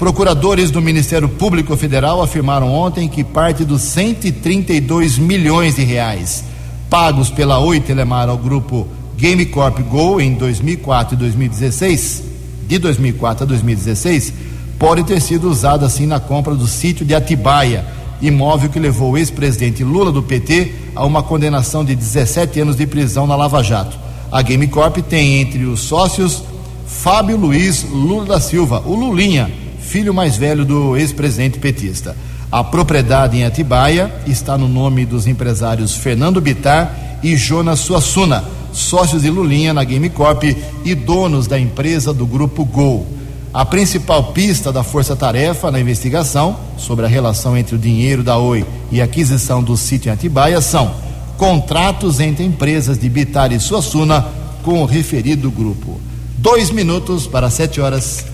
Procuradores 0.02 0.68
do 0.68 0.82
Ministério 0.82 1.28
Público 1.28 1.76
Federal 1.76 2.21
afirmaram 2.21 2.75
ontem 2.75 3.09
que 3.09 3.23
parte 3.23 3.64
dos 3.64 3.82
132 3.82 5.16
milhões 5.16 5.76
de 5.76 5.85
reais 5.85 6.42
pagos 6.90 7.30
pela 7.30 7.61
Oi 7.61 7.78
Telemar 7.78 8.28
ao 8.28 8.37
grupo 8.37 8.88
Game 9.16 9.47
Corp 9.47 9.78
Go 9.82 10.21
em 10.21 10.35
2004 10.35 11.14
e 11.14 11.18
2016, 11.18 12.25
de 12.66 12.78
2004 12.80 13.44
a 13.44 13.47
2016, 13.47 14.32
pode 14.76 15.04
ter 15.04 15.21
sido 15.21 15.49
usado 15.49 15.85
assim 15.85 16.04
na 16.04 16.18
compra 16.18 16.56
do 16.56 16.66
sítio 16.66 17.06
de 17.06 17.14
Atibaia, 17.14 17.87
imóvel 18.21 18.71
que 18.71 18.80
levou 18.80 19.12
o 19.12 19.16
ex-presidente 19.16 19.85
Lula 19.85 20.11
do 20.11 20.21
PT 20.21 20.73
a 20.97 21.06
uma 21.06 21.23
condenação 21.23 21.85
de 21.85 21.94
17 21.94 22.59
anos 22.59 22.75
de 22.75 22.88
prisão 22.88 23.25
na 23.25 23.37
Lava 23.37 23.62
Jato. 23.62 23.97
A 24.32 24.42
Game 24.42 24.66
Corp 24.66 24.97
tem 24.97 25.40
entre 25.40 25.64
os 25.64 25.78
sócios 25.78 26.42
Fábio 26.88 27.37
Luiz 27.37 27.87
Lula 27.88 28.26
da 28.26 28.40
Silva, 28.40 28.82
o 28.85 28.97
Lulinha, 28.97 29.62
filho 29.93 30.15
mais 30.15 30.39
velho 30.39 30.65
do 30.65 30.97
ex-presidente 30.97 31.59
petista. 31.59 32.17
A 32.51 32.65
propriedade 32.65 33.37
em 33.37 33.45
Atibaia 33.45 34.11
está 34.27 34.57
no 34.57 34.67
nome 34.67 35.05
dos 35.05 35.27
empresários 35.27 35.95
Fernando 35.95 36.41
Bitar 36.41 37.19
e 37.23 37.37
Jonas 37.37 37.81
Suassuna, 37.81 38.43
sócios 38.73 39.21
de 39.21 39.29
Lulinha 39.29 39.75
na 39.75 39.85
Game 39.85 40.09
Corp 40.09 40.45
e 40.83 40.95
donos 40.95 41.47
da 41.47 41.61
empresa 41.61 42.11
do 42.11 42.27
grupo 42.27 42.65
Gol. 42.65 43.07
A 43.53 43.67
principal 43.67 44.33
pista 44.33 44.73
da 44.73 44.83
Força 44.83 45.15
Tarefa 45.15 45.71
na 45.71 45.79
investigação 45.79 46.57
sobre 46.79 47.05
a 47.05 47.09
relação 47.09 47.55
entre 47.55 47.75
o 47.75 47.79
dinheiro 47.79 48.23
da 48.23 48.39
Oi 48.39 48.65
e 48.91 48.99
a 48.99 49.05
aquisição 49.05 49.63
do 49.63 49.77
sítio 49.77 50.09
em 50.09 50.15
Atibaia 50.15 50.63
são 50.63 50.91
contratos 51.37 52.19
entre 52.19 52.47
empresas 52.47 52.99
de 52.99 53.11
Bitar 53.11 53.53
e 53.53 53.61
Suassuna 53.61 54.25
com 54.63 54.83
o 54.83 54.87
referido 54.87 55.51
grupo. 55.51 56.01
Dois 56.39 56.71
minutos 56.71 57.27
para 57.27 57.51
sete 57.51 57.79
horas. 57.79 58.32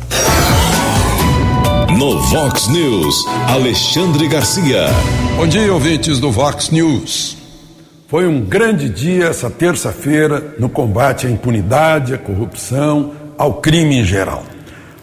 No 1.99 2.17
Vox 2.17 2.69
News, 2.69 3.26
Alexandre 3.49 4.28
Garcia. 4.28 4.85
Bom 5.37 5.49
dia, 5.49 5.75
ouvintes 5.75 6.21
do 6.21 6.31
Vox 6.31 6.71
News. 6.71 7.37
Foi 8.07 8.25
um 8.25 8.40
grande 8.40 8.88
dia 8.88 9.25
essa 9.25 9.50
terça-feira 9.50 10.55
no 10.61 10.69
combate 10.69 11.26
à 11.26 11.31
impunidade, 11.31 12.14
à 12.14 12.19
corrupção, 12.19 13.14
ao 13.37 13.55
crime 13.55 13.97
em 13.97 14.05
geral. 14.05 14.45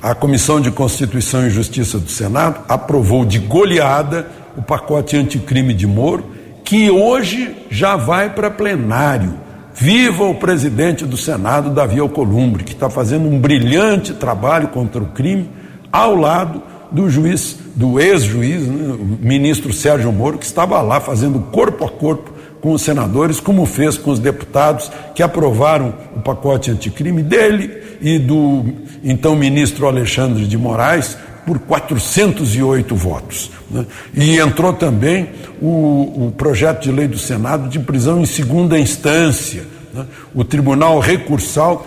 A 0.01 0.15
Comissão 0.15 0.61
de 0.61 0.71
Constituição 0.71 1.45
e 1.45 1.49
Justiça 1.49 1.99
do 1.99 2.09
Senado 2.09 2.61
aprovou 2.69 3.25
de 3.25 3.39
goleada 3.39 4.25
o 4.55 4.61
pacote 4.61 5.17
anticrime 5.17 5.73
de 5.73 5.85
Moro, 5.85 6.23
que 6.63 6.89
hoje 6.89 7.57
já 7.69 7.97
vai 7.97 8.29
para 8.29 8.49
plenário. 8.49 9.33
Viva 9.73 10.23
o 10.23 10.35
presidente 10.35 11.03
do 11.03 11.17
Senado, 11.17 11.71
Davi 11.71 11.99
Alcolumbre, 11.99 12.63
que 12.63 12.71
está 12.71 12.89
fazendo 12.89 13.27
um 13.27 13.37
brilhante 13.37 14.13
trabalho 14.13 14.69
contra 14.69 15.03
o 15.03 15.07
crime, 15.07 15.49
ao 15.91 16.15
lado 16.15 16.63
do 16.91 17.09
juiz, 17.09 17.57
do 17.75 17.99
ex-juiz, 17.99 18.67
né, 18.67 18.93
o 18.93 19.25
ministro 19.25 19.73
Sérgio 19.73 20.11
Moro, 20.11 20.37
que 20.37 20.45
estava 20.45 20.81
lá 20.81 20.99
fazendo 20.99 21.39
corpo 21.51 21.85
a 21.85 21.89
corpo 21.89 22.31
com 22.61 22.71
os 22.71 22.81
senadores, 22.81 23.39
como 23.39 23.65
fez 23.65 23.97
com 23.97 24.09
os 24.09 24.19
deputados 24.19 24.91
que 25.13 25.21
aprovaram 25.21 25.93
o 26.15 26.21
pacote 26.21 26.71
anticrime 26.71 27.21
dele 27.21 27.71
e 28.01 28.17
do 28.17 28.65
então 29.03 29.35
ministro 29.35 29.85
Alexandre 29.85 30.47
de 30.47 30.57
Moraes 30.57 31.15
por 31.45 31.59
408 31.59 32.95
votos. 32.95 33.51
Né? 33.69 33.85
E 34.15 34.39
entrou 34.39 34.73
também 34.73 35.29
o, 35.61 36.27
o, 36.27 36.33
projeto 36.35 36.83
de 36.83 36.91
lei 36.91 37.07
do 37.07 37.17
Senado 37.17 37.69
de 37.69 37.79
prisão 37.79 38.21
em 38.21 38.25
segunda 38.25 38.79
instância. 38.79 39.63
Né? 39.93 40.05
O 40.33 40.43
Tribunal 40.43 40.99
Recursal 40.99 41.85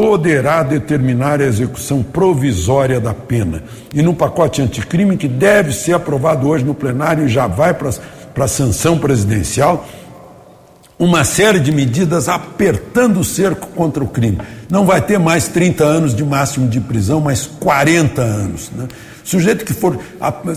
poderá 0.00 0.62
determinar 0.62 1.42
a 1.42 1.44
execução 1.44 2.02
provisória 2.02 2.98
da 2.98 3.12
pena. 3.12 3.62
E 3.92 4.00
no 4.00 4.14
pacote 4.14 4.62
anticrime, 4.62 5.18
que 5.18 5.28
deve 5.28 5.74
ser 5.74 5.92
aprovado 5.92 6.48
hoje 6.48 6.64
no 6.64 6.74
plenário 6.74 7.26
e 7.26 7.28
já 7.28 7.46
vai 7.46 7.74
para 7.74 7.90
a 8.44 8.48
sanção 8.48 8.98
presidencial, 8.98 9.86
uma 10.98 11.22
série 11.22 11.60
de 11.60 11.70
medidas 11.70 12.30
apertando 12.30 13.20
o 13.20 13.24
cerco 13.24 13.68
contra 13.68 14.02
o 14.02 14.08
crime. 14.08 14.38
Não 14.70 14.86
vai 14.86 15.02
ter 15.02 15.18
mais 15.18 15.48
30 15.48 15.84
anos 15.84 16.14
de 16.14 16.24
máximo 16.24 16.66
de 16.66 16.80
prisão, 16.80 17.20
mas 17.20 17.44
40 17.46 18.22
anos. 18.22 18.70
Né? 18.74 18.88
Sujeito 19.22 19.66
que 19.66 19.74
for, 19.74 19.98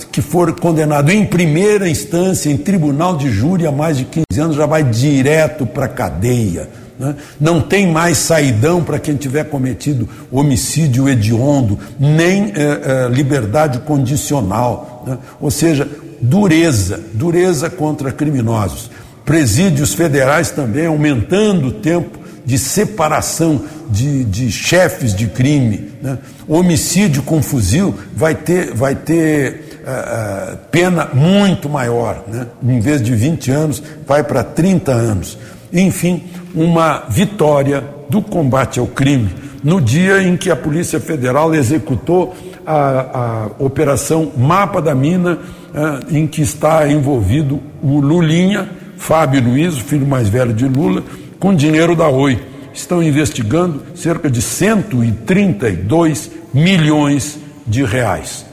que 0.10 0.22
for 0.22 0.58
condenado 0.58 1.12
em 1.12 1.26
primeira 1.26 1.90
instância, 1.90 2.50
em 2.50 2.56
tribunal 2.56 3.18
de 3.18 3.30
júri, 3.30 3.68
há 3.68 3.72
mais 3.74 3.98
de 3.98 4.06
15 4.06 4.42
anos, 4.42 4.56
já 4.56 4.66
vai 4.66 4.86
direto 4.86 5.66
para 5.66 5.86
a 5.86 5.90
cadeia. 5.90 6.70
Né? 7.00 7.16
Não 7.40 7.62
tem 7.62 7.88
mais 7.88 8.18
saidão 8.18 8.84
para 8.84 9.00
quem 9.00 9.16
tiver 9.16 9.46
cometido 9.46 10.08
homicídio 10.32 11.10
hediondo, 11.10 11.80
nem 12.00 12.54
é, 12.56 13.06
é, 13.06 13.10
liberdade 13.10 13.80
condicional. 13.80 15.04
Né? 15.08 15.18
Ou 15.40 15.52
seja, 15.52 15.88
dureza, 16.22 17.00
dureza 17.14 17.70
contra 17.70 18.12
criminosos. 18.12 18.90
Presídios 19.26 19.94
federais 19.94 20.52
também 20.52 20.86
aumentando 20.86 21.68
o 21.68 21.72
tempo 21.72 22.20
de 22.46 22.58
separação 22.58 23.62
de, 23.90 24.24
de 24.26 24.52
chefes 24.52 25.16
de 25.16 25.28
crime. 25.28 25.92
Né? 26.02 26.18
Homicídio 26.48 27.24
com 27.24 27.42
fuzil 27.42 27.96
vai 28.16 28.36
ter, 28.36 28.74
vai 28.74 28.96
ter 28.96 29.82
uh, 29.84 30.58
pena 30.72 31.10
muito 31.14 31.70
maior. 31.70 32.24
Né? 32.28 32.48
Em 32.64 32.80
vez 32.80 33.02
de 33.02 33.16
20 33.16 33.52
anos, 33.52 33.84
vai 34.06 34.24
para 34.24 34.44
30 34.44 34.92
anos. 34.92 35.38
Enfim, 35.72 36.24
uma 36.54 37.06
vitória 37.10 37.84
do 38.10 38.22
combate 38.22 38.80
ao 38.80 38.88
crime 38.88 39.44
no 39.64 39.80
dia 39.80 40.22
em 40.22 40.36
que 40.36 40.52
a 40.52 40.56
Polícia 40.56 41.00
Federal 41.00 41.56
executou 41.56 42.36
a, 42.66 43.48
a 43.60 43.64
operação 43.64 44.32
Mapa 44.38 44.82
da 44.82 44.94
Mina, 44.94 45.40
eh, 45.74 46.00
em 46.18 46.28
que 46.28 46.42
está 46.42 46.92
envolvido 46.92 47.62
o 47.82 48.00
Lulinha, 48.00 48.70
Fábio 48.98 49.42
Luiz, 49.42 49.78
o 49.78 49.84
filho 49.84 50.06
mais 50.06 50.28
velho 50.28 50.54
de 50.54 50.68
Lula, 50.68 51.04
com 51.40 51.56
dinheiro 51.56 51.96
da 51.96 52.10
Oi. 52.10 52.40
Estão 52.74 53.02
investigando 53.02 53.82
cerca 53.96 54.30
de 54.30 54.42
132 54.42 56.32
milhões 56.54 57.38
de 57.66 57.84
reais. 57.84 58.46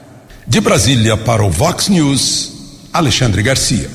De 0.46 0.60
Brasília 0.60 1.16
para 1.16 1.42
o 1.42 1.50
Vox 1.50 1.88
News, 1.88 2.86
Alexandre 2.92 3.42
Garcia. 3.42 3.88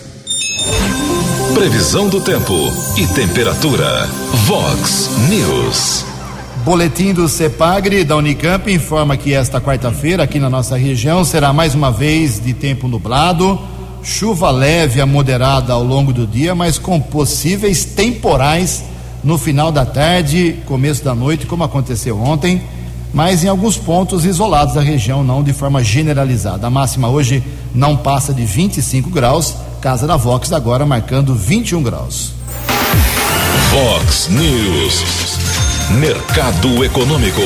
Previsão 1.55 2.09
do 2.09 2.19
tempo 2.19 2.53
e 2.97 3.07
temperatura. 3.07 4.07
Vox 4.45 5.09
News. 5.29 6.03
Boletim 6.65 7.13
do 7.13 7.29
CEPAGRE 7.29 8.03
da 8.03 8.17
Unicamp 8.17 8.69
informa 8.69 9.15
que 9.15 9.33
esta 9.33 9.61
quarta-feira, 9.61 10.23
aqui 10.23 10.37
na 10.37 10.49
nossa 10.49 10.75
região, 10.75 11.23
será 11.23 11.53
mais 11.53 11.73
uma 11.73 11.93
vez 11.93 12.41
de 12.41 12.53
tempo 12.53 12.89
nublado, 12.89 13.57
chuva 14.03 14.51
leve 14.51 14.99
a 14.99 15.05
moderada 15.05 15.71
ao 15.71 15.81
longo 15.81 16.11
do 16.11 16.27
dia, 16.27 16.53
mas 16.53 16.77
com 16.77 16.99
possíveis 16.99 17.85
temporais 17.85 18.83
no 19.23 19.37
final 19.37 19.71
da 19.71 19.85
tarde, 19.85 20.57
começo 20.65 21.05
da 21.05 21.15
noite, 21.15 21.45
como 21.45 21.63
aconteceu 21.63 22.19
ontem, 22.19 22.63
mas 23.13 23.45
em 23.45 23.47
alguns 23.47 23.77
pontos 23.77 24.25
isolados 24.25 24.75
da 24.75 24.81
região, 24.81 25.23
não 25.23 25.41
de 25.41 25.53
forma 25.53 25.81
generalizada. 25.81 26.67
A 26.67 26.69
máxima 26.69 27.07
hoje 27.07 27.41
não 27.73 27.95
passa 27.95 28.33
de 28.33 28.43
25 28.43 29.09
graus 29.09 29.55
Casa 29.85 30.07
da 30.07 30.17
Vox 30.17 30.51
agora 30.51 30.83
marcando 30.83 31.35
21 31.35 31.83
graus. 31.83 32.33
Vox 33.69 34.27
News. 34.29 35.37
Mercado 35.99 36.83
Econômico. 36.83 37.39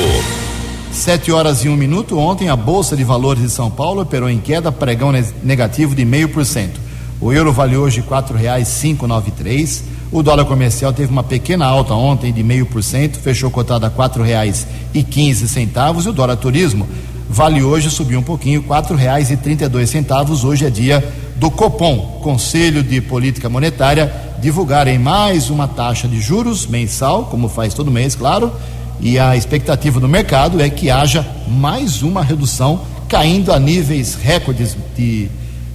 Sete 0.90 1.30
horas 1.30 1.66
e 1.66 1.68
um 1.68 1.76
minuto. 1.76 2.18
Ontem 2.18 2.48
a 2.48 2.56
Bolsa 2.56 2.96
de 2.96 3.04
Valores 3.04 3.42
de 3.42 3.50
São 3.50 3.70
Paulo 3.70 4.00
operou 4.00 4.30
em 4.30 4.38
queda, 4.38 4.72
pregão 4.72 5.12
negativo 5.42 5.94
de 5.94 6.02
meio 6.06 6.30
por 6.30 6.46
cento. 6.46 6.80
O 7.20 7.30
euro 7.30 7.52
vale 7.52 7.76
hoje 7.76 8.00
quatro 8.00 8.38
reais 8.38 8.68
cinco 8.68 9.06
nove 9.06 9.30
três. 9.32 9.84
O 10.10 10.22
dólar 10.22 10.46
comercial 10.46 10.94
teve 10.94 11.12
uma 11.12 11.22
pequena 11.22 11.66
alta 11.66 11.92
ontem 11.92 12.32
de 12.32 12.42
meio 12.42 12.64
por 12.64 12.82
cento, 12.82 13.18
fechou 13.18 13.50
cotado 13.50 13.84
a 13.84 13.90
quatro 13.90 14.22
reais 14.22 14.66
e 14.94 15.02
quinze 15.02 15.46
centavos. 15.46 16.06
E 16.06 16.08
o 16.08 16.12
dólar 16.14 16.36
turismo 16.36 16.88
vale 17.28 17.62
hoje 17.62 17.90
subiu 17.90 18.18
um 18.18 18.22
pouquinho, 18.22 18.62
quatro 18.62 18.96
reais 18.96 19.30
e 19.30 19.36
trinta 19.36 19.66
e 19.66 19.68
dois 19.68 19.90
centavos. 19.90 20.42
Hoje 20.42 20.64
é 20.64 20.70
dia 20.70 21.06
do 21.40 21.50
Copom, 21.50 22.20
Conselho 22.22 22.84
de 22.84 23.00
Política 23.00 23.48
Monetária, 23.48 24.14
divulgarem 24.40 24.98
mais 24.98 25.50
uma 25.50 25.66
taxa 25.66 26.06
de 26.06 26.20
juros 26.20 26.66
mensal, 26.66 27.24
como 27.24 27.48
faz 27.48 27.74
todo 27.74 27.90
mês, 27.90 28.14
claro 28.14 28.52
e 29.00 29.18
a 29.18 29.36
expectativa 29.36 29.98
do 29.98 30.08
mercado 30.08 30.60
é 30.60 30.68
que 30.68 30.90
haja 30.90 31.26
mais 31.48 32.02
uma 32.02 32.22
redução, 32.22 32.82
caindo 33.08 33.52
a 33.52 33.58
níveis 33.58 34.14
recordes 34.14 34.76
de, 34.96 35.28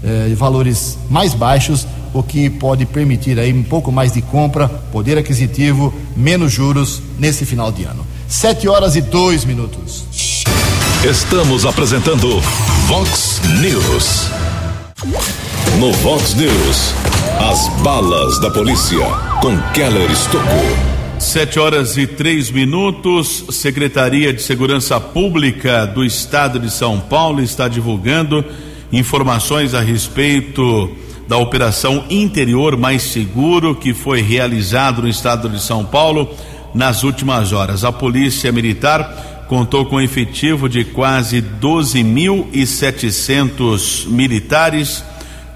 eh, 0.03 0.27
de 0.29 0.36
valores 0.36 0.98
mais 1.10 1.34
baixos, 1.34 1.88
o 2.13 2.22
que 2.24 2.50
pode 2.50 2.86
permitir 2.86 3.39
aí 3.39 3.51
um 3.51 3.63
pouco 3.63 3.91
mais 3.91 4.13
de 4.13 4.22
compra, 4.22 4.69
poder 4.69 5.17
aquisitivo, 5.17 5.93
menos 6.15 6.51
juros 6.51 7.01
nesse 7.19 7.45
final 7.45 7.72
de 7.72 7.84
ano. 7.84 8.05
Sete 8.27 8.67
horas 8.67 8.95
e 8.95 9.01
dois 9.01 9.43
minutos. 9.43 10.05
Estamos 11.03 11.65
apresentando 11.65 12.39
Vox 12.88 13.41
News. 13.60 14.29
No 15.79 15.91
Vox 15.91 16.34
News, 16.36 16.93
as 17.39 17.67
balas 17.81 18.39
da 18.39 18.50
polícia 18.50 19.05
com 19.41 19.57
Keller 19.74 20.10
Estocou. 20.10 20.65
Sete 21.19 21.60
horas 21.60 21.98
e 21.98 22.07
três 22.07 22.50
minutos. 22.50 23.43
Secretaria 23.50 24.31
de 24.31 24.41
Segurança 24.41 25.00
Pública 25.00 25.86
do 25.86 26.03
Estado 26.03 26.60
de 26.60 26.72
São 26.72 27.00
Paulo 27.00 27.41
está 27.41 27.67
divulgando 27.67 28.43
informações 28.91 29.74
a 29.74 29.81
respeito 29.81 30.89
da 31.27 31.38
Operação 31.38 32.05
Interior 32.10 32.77
Mais 32.77 33.03
Seguro 33.03 33.75
que 33.75 33.93
foi 33.93 34.22
realizado 34.22 35.01
no 35.01 35.10
estado 35.10 35.50
de 35.50 35.62
São 35.62 35.84
Paulo 35.84 36.29
nas 36.74 37.03
últimas 37.03 37.51
horas. 37.51 37.84
A 37.84 37.91
Polícia 37.91 38.51
Militar 38.51 39.45
contou 39.48 39.86
com 39.86 40.01
efetivo 40.01 40.67
de 40.67 40.84
quase 40.84 41.39
12.700 41.41 44.07
militares, 44.07 45.03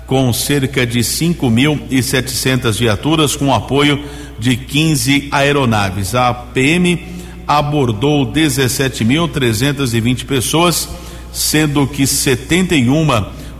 com 0.09 0.33
cerca 0.33 0.85
de 0.87 1.01
5.700 1.01 2.79
viaturas, 2.79 3.35
com 3.35 3.53
apoio 3.53 4.03
de 4.39 4.57
15 4.57 5.27
aeronaves. 5.31 6.15
A 6.15 6.33
PM 6.33 7.05
abordou 7.47 8.25
17.320 8.25 10.25
pessoas, 10.25 10.89
sendo 11.31 11.85
que 11.85 12.07
71 12.07 13.07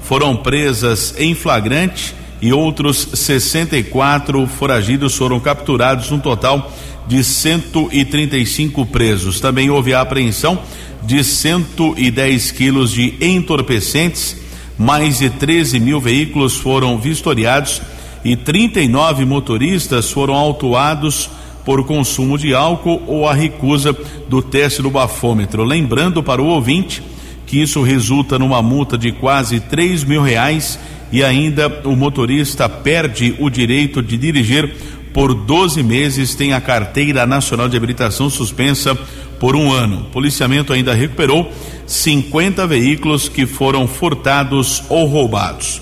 foram 0.01 0.36
presas 0.36 1.13
em 1.20 1.36
flagrante 1.36 2.15
e 2.41 2.51
outros 2.51 3.10
64 3.13 4.48
foragidos 4.48 5.15
foram 5.15 5.39
capturados, 5.39 6.12
um 6.12 6.18
total 6.18 6.74
de 7.08 7.24
135 7.24 8.88
presos. 8.88 9.39
Também 9.39 9.70
houve 9.70 9.94
a 9.94 10.01
apreensão 10.01 10.58
de 11.03 11.24
110 11.24 12.51
quilos 12.51 12.91
de 12.91 13.13
entorpecentes, 13.22 14.38
mais 14.80 15.20
de 15.20 15.30
13 15.30 15.78
mil 15.78 16.00
veículos 16.00 16.56
foram 16.56 16.98
vistoriados 16.98 17.82
e 18.24 18.38
39 18.38 19.26
motoristas 19.26 20.10
foram 20.10 20.34
autuados 20.34 21.30
por 21.66 21.84
consumo 21.84 22.38
de 22.38 22.56
álcool 22.56 23.04
ou 23.06 23.28
a 23.28 23.34
recusa 23.34 23.94
do 24.30 24.42
teste 24.42 24.82
do 24.82 24.90
bafômetro. 24.90 25.66
Lembrando 25.66 26.24
para 26.24 26.42
o 26.42 26.48
ouvinte 26.48 27.04
que 27.46 27.62
isso 27.62 27.82
resulta 27.82 28.40
numa 28.40 28.62
multa 28.62 28.98
de 28.98 29.12
quase 29.12 29.60
3 29.60 30.06
mil 30.06 30.22
reais 30.22 30.80
e 31.12 31.24
ainda 31.24 31.82
o 31.84 31.96
motorista 31.96 32.70
perde 32.70 33.36
o 33.38 33.50
direito 33.50 34.02
de 34.02 34.18
dirigir 34.18 34.74
por 35.13 35.34
12 35.34 35.82
meses, 35.84 36.36
tem 36.36 36.54
a 36.54 36.62
carteira 36.62 37.26
nacional 37.26 37.68
de 37.68 37.76
habilitação 37.76 38.30
suspensa 38.30 38.96
por 39.39 39.56
um 39.56 39.72
ano. 39.72 40.02
O 40.02 40.06
policiamento 40.06 40.72
ainda 40.72 40.94
recuperou 40.94 41.52
50 41.89 42.67
veículos 42.67 43.28
que 43.28 43.47
foram 43.47 43.88
furtados 43.88 44.84
ou 44.89 45.08
roubados. 45.08 45.82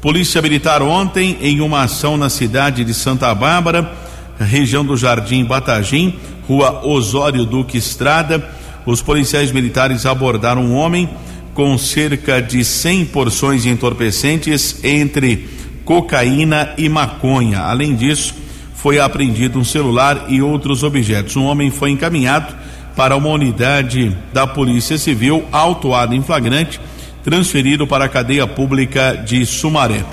Polícia 0.00 0.42
Militar 0.42 0.82
ontem, 0.82 1.38
em 1.40 1.60
uma 1.60 1.84
ação 1.84 2.16
na 2.16 2.28
cidade 2.28 2.84
de 2.84 2.92
Santa 2.92 3.32
Bárbara, 3.32 3.90
região 4.36 4.84
do 4.84 4.96
Jardim 4.96 5.44
Batagim, 5.44 6.18
rua 6.48 6.84
Osório 6.84 7.46
Duque 7.46 7.78
Estrada, 7.78 8.50
os 8.84 9.00
policiais 9.00 9.52
militares 9.52 10.04
abordaram 10.04 10.62
um 10.64 10.74
homem 10.74 11.08
com 11.54 11.78
cerca 11.78 12.42
de 12.42 12.64
100 12.64 13.06
porções 13.06 13.62
de 13.62 13.68
entorpecentes 13.68 14.82
entre 14.82 15.48
cocaína 15.84 16.74
e 16.76 16.88
maconha. 16.88 17.60
Além 17.60 17.94
disso, 17.94 18.34
foi 18.74 18.98
apreendido 18.98 19.60
um 19.60 19.64
celular 19.64 20.26
e 20.28 20.42
outros 20.42 20.82
objetos. 20.82 21.36
Um 21.36 21.44
homem 21.44 21.70
foi 21.70 21.90
encaminhado 21.90 22.63
para 22.96 23.16
uma 23.16 23.28
unidade 23.28 24.16
da 24.32 24.46
Polícia 24.46 24.96
Civil, 24.98 25.44
autuado 25.50 26.14
em 26.14 26.22
flagrante 26.22 26.80
transferido 27.24 27.86
para 27.86 28.04
a 28.04 28.08
cadeia 28.08 28.46
pública 28.46 29.14
de 29.26 29.44
Sumaré. 29.46 30.04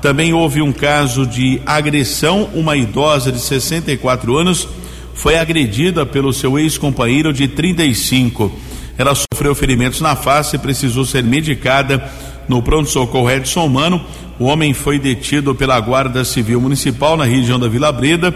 Também 0.00 0.32
houve 0.32 0.62
um 0.62 0.72
caso 0.72 1.26
de 1.26 1.60
agressão. 1.66 2.48
Uma 2.54 2.76
idosa 2.76 3.32
de 3.32 3.40
64 3.40 4.38
anos 4.38 4.68
foi 5.12 5.36
agredida 5.36 6.06
pelo 6.06 6.32
seu 6.32 6.58
ex-companheiro 6.58 7.32
de 7.32 7.48
35. 7.48 8.50
Ela 8.96 9.14
sofreu 9.14 9.54
ferimentos 9.54 10.00
na 10.00 10.14
face 10.14 10.56
e 10.56 10.58
precisou 10.58 11.04
ser 11.04 11.24
medicada 11.24 12.02
no 12.48 12.62
pronto-socorro 12.62 13.30
Edson 13.30 13.66
Mano. 13.68 14.00
O 14.38 14.44
homem 14.44 14.72
foi 14.72 14.98
detido 14.98 15.54
pela 15.54 15.78
Guarda 15.80 16.24
Civil 16.24 16.60
Municipal 16.60 17.16
na 17.16 17.24
região 17.24 17.58
da 17.58 17.68
Vila 17.68 17.92
Breda, 17.92 18.34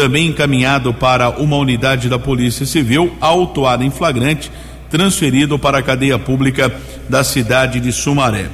também 0.00 0.28
encaminhado 0.28 0.94
para 0.94 1.28
uma 1.28 1.58
unidade 1.58 2.08
da 2.08 2.18
Polícia 2.18 2.64
Civil, 2.64 3.14
autuado 3.20 3.84
em 3.84 3.90
flagrante 3.90 4.50
transferido 4.88 5.58
para 5.58 5.76
a 5.76 5.82
cadeia 5.82 6.18
pública 6.18 6.74
da 7.06 7.22
cidade 7.22 7.78
de 7.80 7.92
Sumaré. 7.92 8.46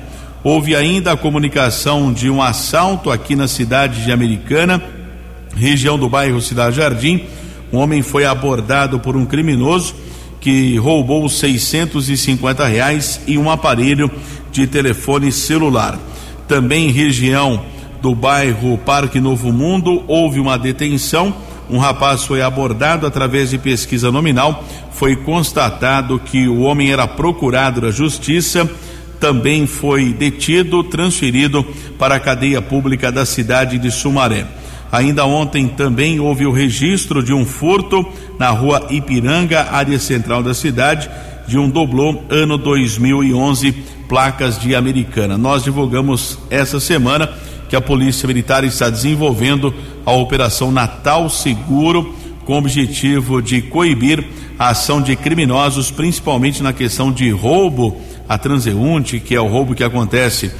Houve 0.42 0.74
ainda 0.74 1.12
a 1.12 1.16
comunicação 1.16 2.12
de 2.12 2.28
um 2.28 2.42
assalto 2.42 3.12
aqui 3.12 3.36
na 3.36 3.46
cidade 3.46 4.02
de 4.02 4.10
Americana, 4.10 4.82
região 5.54 5.96
do 5.96 6.08
bairro 6.08 6.40
Cidade 6.40 6.78
Jardim. 6.78 7.22
Um 7.72 7.78
homem 7.78 8.02
foi 8.02 8.24
abordado 8.24 8.98
por 8.98 9.16
um 9.16 9.24
criminoso 9.24 9.94
que 10.40 10.76
roubou 10.78 11.28
650 11.28 12.66
reais 12.66 13.20
e 13.24 13.38
um 13.38 13.48
aparelho 13.48 14.10
de 14.50 14.66
telefone 14.66 15.30
celular. 15.30 15.96
Também 16.48 16.90
região 16.90 17.64
do 18.00 18.14
bairro 18.14 18.78
Parque 18.78 19.20
Novo 19.20 19.52
Mundo 19.52 20.02
houve 20.06 20.40
uma 20.40 20.58
detenção. 20.58 21.34
Um 21.68 21.78
rapaz 21.78 22.24
foi 22.24 22.42
abordado 22.42 23.06
através 23.06 23.50
de 23.50 23.58
pesquisa 23.58 24.12
nominal 24.12 24.64
foi 24.96 25.14
constatado 25.14 26.18
que 26.18 26.48
o 26.48 26.60
homem 26.60 26.90
era 26.90 27.06
procurado 27.06 27.82
da 27.82 27.90
justiça, 27.90 28.68
também 29.20 29.66
foi 29.66 30.14
detido, 30.14 30.82
transferido 30.82 31.62
para 31.98 32.14
a 32.14 32.20
cadeia 32.20 32.62
pública 32.62 33.12
da 33.12 33.26
cidade 33.26 33.78
de 33.78 33.90
Sumaré. 33.90 34.46
Ainda 34.90 35.26
ontem 35.26 35.68
também 35.68 36.18
houve 36.18 36.46
o 36.46 36.52
registro 36.52 37.22
de 37.22 37.34
um 37.34 37.44
furto 37.44 38.06
na 38.38 38.48
rua 38.48 38.86
Ipiranga, 38.88 39.68
área 39.70 39.98
central 39.98 40.42
da 40.42 40.54
cidade, 40.54 41.10
de 41.46 41.58
um 41.58 41.68
doblô 41.68 42.22
ano 42.30 42.56
2011, 42.56 43.72
placas 44.08 44.58
de 44.58 44.74
Americana. 44.74 45.36
Nós 45.36 45.62
divulgamos 45.62 46.38
essa 46.48 46.80
semana 46.80 47.28
que 47.68 47.76
a 47.76 47.80
Polícia 47.80 48.26
Militar 48.26 48.64
está 48.64 48.88
desenvolvendo 48.90 49.74
a 50.04 50.12
Operação 50.12 50.70
Natal 50.70 51.28
Seguro 51.28 52.14
com 52.44 52.54
o 52.54 52.58
objetivo 52.58 53.42
de 53.42 53.60
coibir 53.60 54.24
a 54.58 54.68
ação 54.68 55.02
de 55.02 55.16
criminosos, 55.16 55.90
principalmente 55.90 56.62
na 56.62 56.72
questão 56.72 57.12
de 57.12 57.28
roubo 57.30 58.00
a 58.28 58.38
transeunte, 58.38 59.20
que 59.20 59.34
é 59.34 59.40
o 59.40 59.48
roubo 59.48 59.74
que 59.74 59.84
acontece 59.84 60.50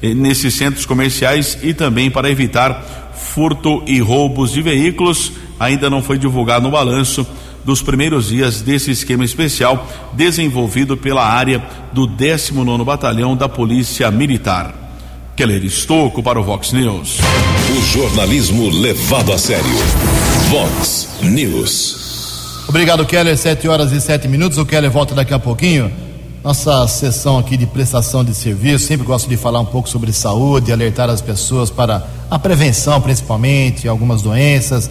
eh, 0.00 0.14
nesses 0.14 0.54
centros 0.54 0.86
comerciais 0.86 1.58
e 1.62 1.74
também 1.74 2.10
para 2.10 2.30
evitar 2.30 3.12
furto 3.14 3.82
e 3.86 4.00
roubos 4.00 4.52
de 4.52 4.62
veículos. 4.62 5.32
Ainda 5.58 5.90
não 5.90 6.02
foi 6.02 6.18
divulgado 6.18 6.64
no 6.64 6.70
balanço 6.70 7.26
dos 7.64 7.82
primeiros 7.82 8.28
dias 8.28 8.60
desse 8.60 8.90
esquema 8.90 9.24
especial 9.24 9.86
desenvolvido 10.12 10.96
pela 10.96 11.24
área 11.24 11.62
do 11.92 12.06
19 12.06 12.84
Batalhão 12.84 13.36
da 13.36 13.48
Polícia 13.48 14.10
Militar. 14.10 14.81
Keller 15.34 15.64
Estocco 15.64 16.22
para 16.22 16.38
o 16.38 16.44
Vox 16.44 16.72
News. 16.72 17.18
O 17.74 17.80
jornalismo 17.80 18.68
levado 18.68 19.32
a 19.32 19.38
sério. 19.38 19.64
Vox 20.50 21.08
News. 21.22 22.66
Obrigado, 22.68 23.06
Keller. 23.06 23.36
Sete 23.38 23.66
horas 23.66 23.92
e 23.92 24.00
sete 24.00 24.28
minutos. 24.28 24.58
O 24.58 24.66
Keller 24.66 24.90
volta 24.90 25.14
daqui 25.14 25.32
a 25.32 25.38
pouquinho. 25.38 25.90
Nossa 26.44 26.86
sessão 26.86 27.38
aqui 27.38 27.56
de 27.56 27.64
prestação 27.66 28.22
de 28.24 28.34
serviço, 28.34 28.86
sempre 28.86 29.06
gosto 29.06 29.28
de 29.28 29.36
falar 29.36 29.60
um 29.60 29.64
pouco 29.64 29.88
sobre 29.88 30.12
saúde, 30.12 30.72
alertar 30.72 31.08
as 31.08 31.20
pessoas 31.20 31.70
para 31.70 32.04
a 32.28 32.38
prevenção, 32.38 33.00
principalmente, 33.00 33.86
algumas 33.86 34.22
doenças. 34.22 34.90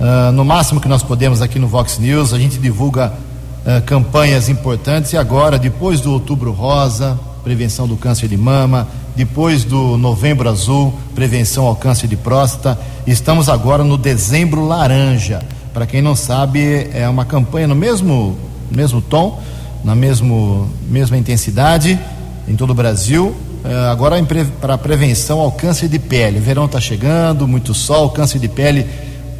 Uh, 0.00 0.32
no 0.32 0.44
máximo 0.44 0.80
que 0.80 0.88
nós 0.88 1.02
podemos 1.02 1.42
aqui 1.42 1.58
no 1.58 1.68
Vox 1.68 1.98
News, 1.98 2.32
a 2.32 2.38
gente 2.38 2.58
divulga 2.58 3.12
uh, 3.12 3.82
campanhas 3.84 4.48
importantes 4.48 5.12
e 5.12 5.18
agora, 5.18 5.58
depois 5.58 6.00
do 6.00 6.12
Outubro 6.12 6.50
Rosa, 6.50 7.18
prevenção 7.44 7.86
do 7.86 7.96
câncer 7.96 8.26
de 8.26 8.36
mama, 8.36 8.88
depois 9.16 9.64
do 9.64 9.96
Novembro 9.96 10.48
Azul, 10.48 10.92
prevenção 11.14 11.64
ao 11.64 11.74
câncer 11.74 12.06
de 12.06 12.16
próstata, 12.16 12.78
estamos 13.06 13.48
agora 13.48 13.82
no 13.82 13.96
Dezembro 13.96 14.66
Laranja. 14.66 15.42
Para 15.72 15.86
quem 15.86 16.02
não 16.02 16.14
sabe, 16.14 16.88
é 16.92 17.08
uma 17.08 17.24
campanha 17.24 17.66
no 17.66 17.74
mesmo, 17.74 18.36
mesmo 18.70 19.00
tom, 19.00 19.42
na 19.82 19.94
mesmo, 19.94 20.68
mesma 20.88 21.16
intensidade 21.16 21.98
em 22.46 22.54
todo 22.54 22.70
o 22.70 22.74
Brasil. 22.74 23.34
Uh, 23.64 23.90
agora 23.90 24.22
para 24.60 24.78
prevenção 24.78 25.40
ao 25.40 25.50
câncer 25.50 25.88
de 25.88 25.98
pele. 25.98 26.38
O 26.38 26.42
verão 26.42 26.66
está 26.66 26.80
chegando, 26.80 27.48
muito 27.48 27.72
sol, 27.72 28.10
câncer 28.10 28.38
de 28.38 28.48
pele 28.48 28.86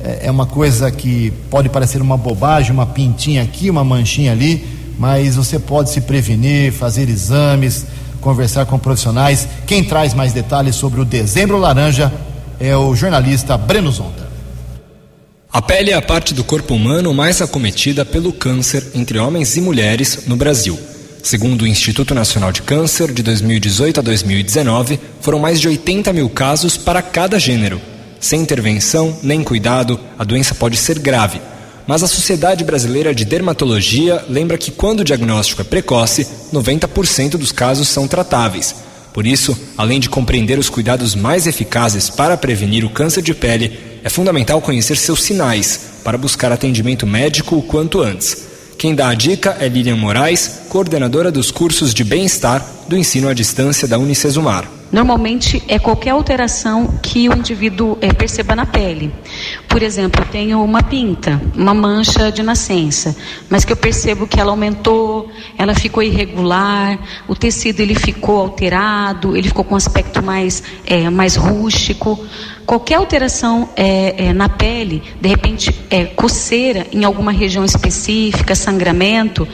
é, 0.07 0.27
é 0.27 0.31
uma 0.31 0.47
coisa 0.47 0.91
que 0.91 1.33
pode 1.51 1.69
parecer 1.69 2.01
uma 2.01 2.17
bobagem, 2.17 2.73
uma 2.73 2.87
pintinha 2.87 3.43
aqui, 3.43 3.69
uma 3.69 3.83
manchinha 3.83 4.33
ali, 4.33 4.65
mas 4.99 5.37
você 5.37 5.59
pode 5.59 5.91
se 5.91 6.01
prevenir, 6.01 6.73
fazer 6.73 7.09
exames, 7.09 7.87
conversar 8.27 8.67
com 8.67 8.77
profissionais. 8.77 9.47
Quem 9.69 9.85
traz 9.85 10.13
mais 10.13 10.33
detalhes 10.33 10.75
sobre 10.75 11.01
o 11.01 11.05
Dezembro 11.05 11.59
Laranja 11.59 12.13
é 12.59 12.77
o 12.77 12.93
jornalista 12.93 13.57
Breno 13.57 13.93
Zonta. 13.93 14.27
A 15.53 15.63
pele 15.63 15.93
é 15.93 15.95
a 15.95 16.03
parte 16.03 16.35
do 16.35 16.43
corpo 16.43 16.75
humano 16.75 17.15
mais 17.15 17.41
acometida 17.41 18.05
pelo 18.05 18.33
câncer 18.33 18.85
entre 18.97 19.17
homens 19.17 19.57
e 19.57 19.61
mulheres 19.61 20.25
no 20.27 20.35
Brasil. 20.35 20.77
Segundo 21.23 21.63
o 21.63 21.67
Instituto 21.69 22.17
Nacional 22.17 22.51
de 22.51 22.63
Câncer, 22.63 23.13
de 23.13 23.23
2018 23.23 24.01
a 24.01 24.03
2019, 24.03 24.99
foram 25.21 25.39
mais 25.39 25.61
de 25.61 25.69
80 25.69 26.13
mil 26.13 26.29
casos 26.29 26.77
para 26.77 27.01
cada 27.01 27.39
gênero. 27.39 27.81
Sem 28.19 28.41
intervenção 28.41 29.17
nem 29.23 29.45
cuidado, 29.45 30.01
a 30.19 30.25
doença 30.25 30.53
pode 30.53 30.77
ser 30.77 30.99
grave. 30.99 31.41
Mas 31.87 32.03
a 32.03 32.09
Sociedade 32.09 32.65
Brasileira 32.65 33.15
de 33.15 33.25
Dermatologia 33.25 34.25
lembra 34.29 34.59
que 34.59 34.73
quando 34.73 35.01
o 35.01 35.05
diagnóstico 35.05 35.63
é 35.63 35.65
precoce, 35.65 36.27
90% 36.53 37.37
dos 37.37 37.53
casos 37.53 37.87
são 37.87 38.09
tratáveis. 38.09 38.75
Por 39.13 39.25
isso, 39.25 39.57
além 39.79 40.01
de 40.01 40.11
compreender 40.11 40.59
os 40.59 40.69
cuidados 40.69 41.15
mais 41.15 41.47
eficazes 41.47 42.11
para 42.11 42.37
prevenir 42.37 42.85
o 42.85 42.91
câncer 42.91 43.23
de 43.23 43.33
pele, 43.33 43.79
é 44.03 44.11
fundamental 44.11 44.61
conhecer 44.61 44.97
seus 44.97 45.23
sinais 45.23 46.01
para 46.03 46.19
buscar 46.19 46.51
atendimento 46.51 47.07
médico 47.07 47.57
o 47.57 47.63
quanto 47.63 48.03
antes. 48.03 48.47
Quem 48.77 48.95
dá 48.95 49.09
a 49.09 49.15
dica 49.15 49.57
é 49.59 49.69
Lilian 49.69 49.97
Moraes, 49.97 50.63
coordenadora 50.69 51.31
dos 51.31 51.51
cursos 51.51 51.95
de 51.95 52.05
bem-estar 52.05 52.67
do 52.89 52.97
ensino 52.97 53.29
à 53.29 53.33
distância 53.33 53.89
da 53.89 53.99
Unicesumar. 53.99 54.69
Normalmente 54.93 55.63
é 55.67 55.79
qualquer 55.79 56.11
alteração 56.11 56.87
que 57.03 57.29
o 57.29 57.37
indivíduo 57.37 57.99
é, 58.01 58.13
perceba 58.13 58.55
na 58.55 58.67
pele. 58.67 59.13
Por 59.77 59.83
exemplo, 59.83 60.23
eu 60.23 60.29
tenho 60.31 60.65
uma 60.65 60.83
pinta, 60.83 61.39
uma 61.55 61.75
mancha 61.75 62.33
de 62.33 62.43
nascença, 62.43 63.15
mas 63.51 63.63
que 63.63 63.71
eu 63.71 63.77
percebo 63.77 64.27
que 64.27 64.41
ela 64.41 64.51
aumentou, 64.51 65.31
ela 65.59 65.75
ficou 65.75 66.03
irregular, 66.03 66.99
o 67.29 67.35
tecido 67.35 67.81
ele 67.81 67.95
ficou 67.95 68.41
alterado, 68.41 69.37
ele 69.37 69.49
ficou 69.49 69.63
com 69.63 69.75
um 69.75 69.77
aspecto 69.77 70.23
mais, 70.23 70.63
é, 70.87 71.11
mais 71.11 71.37
rústico. 71.37 72.19
Qualquer 72.65 72.95
alteração 72.95 73.69
é, 73.77 74.29
é, 74.29 74.33
na 74.33 74.49
pele, 74.49 75.03
de 75.21 75.29
repente 75.29 75.71
é, 75.91 76.07
coceira 76.07 76.87
em 76.91 77.05
alguma 77.05 77.31
região 77.31 77.63
específica, 77.63 78.55
sangramento, 78.55 79.47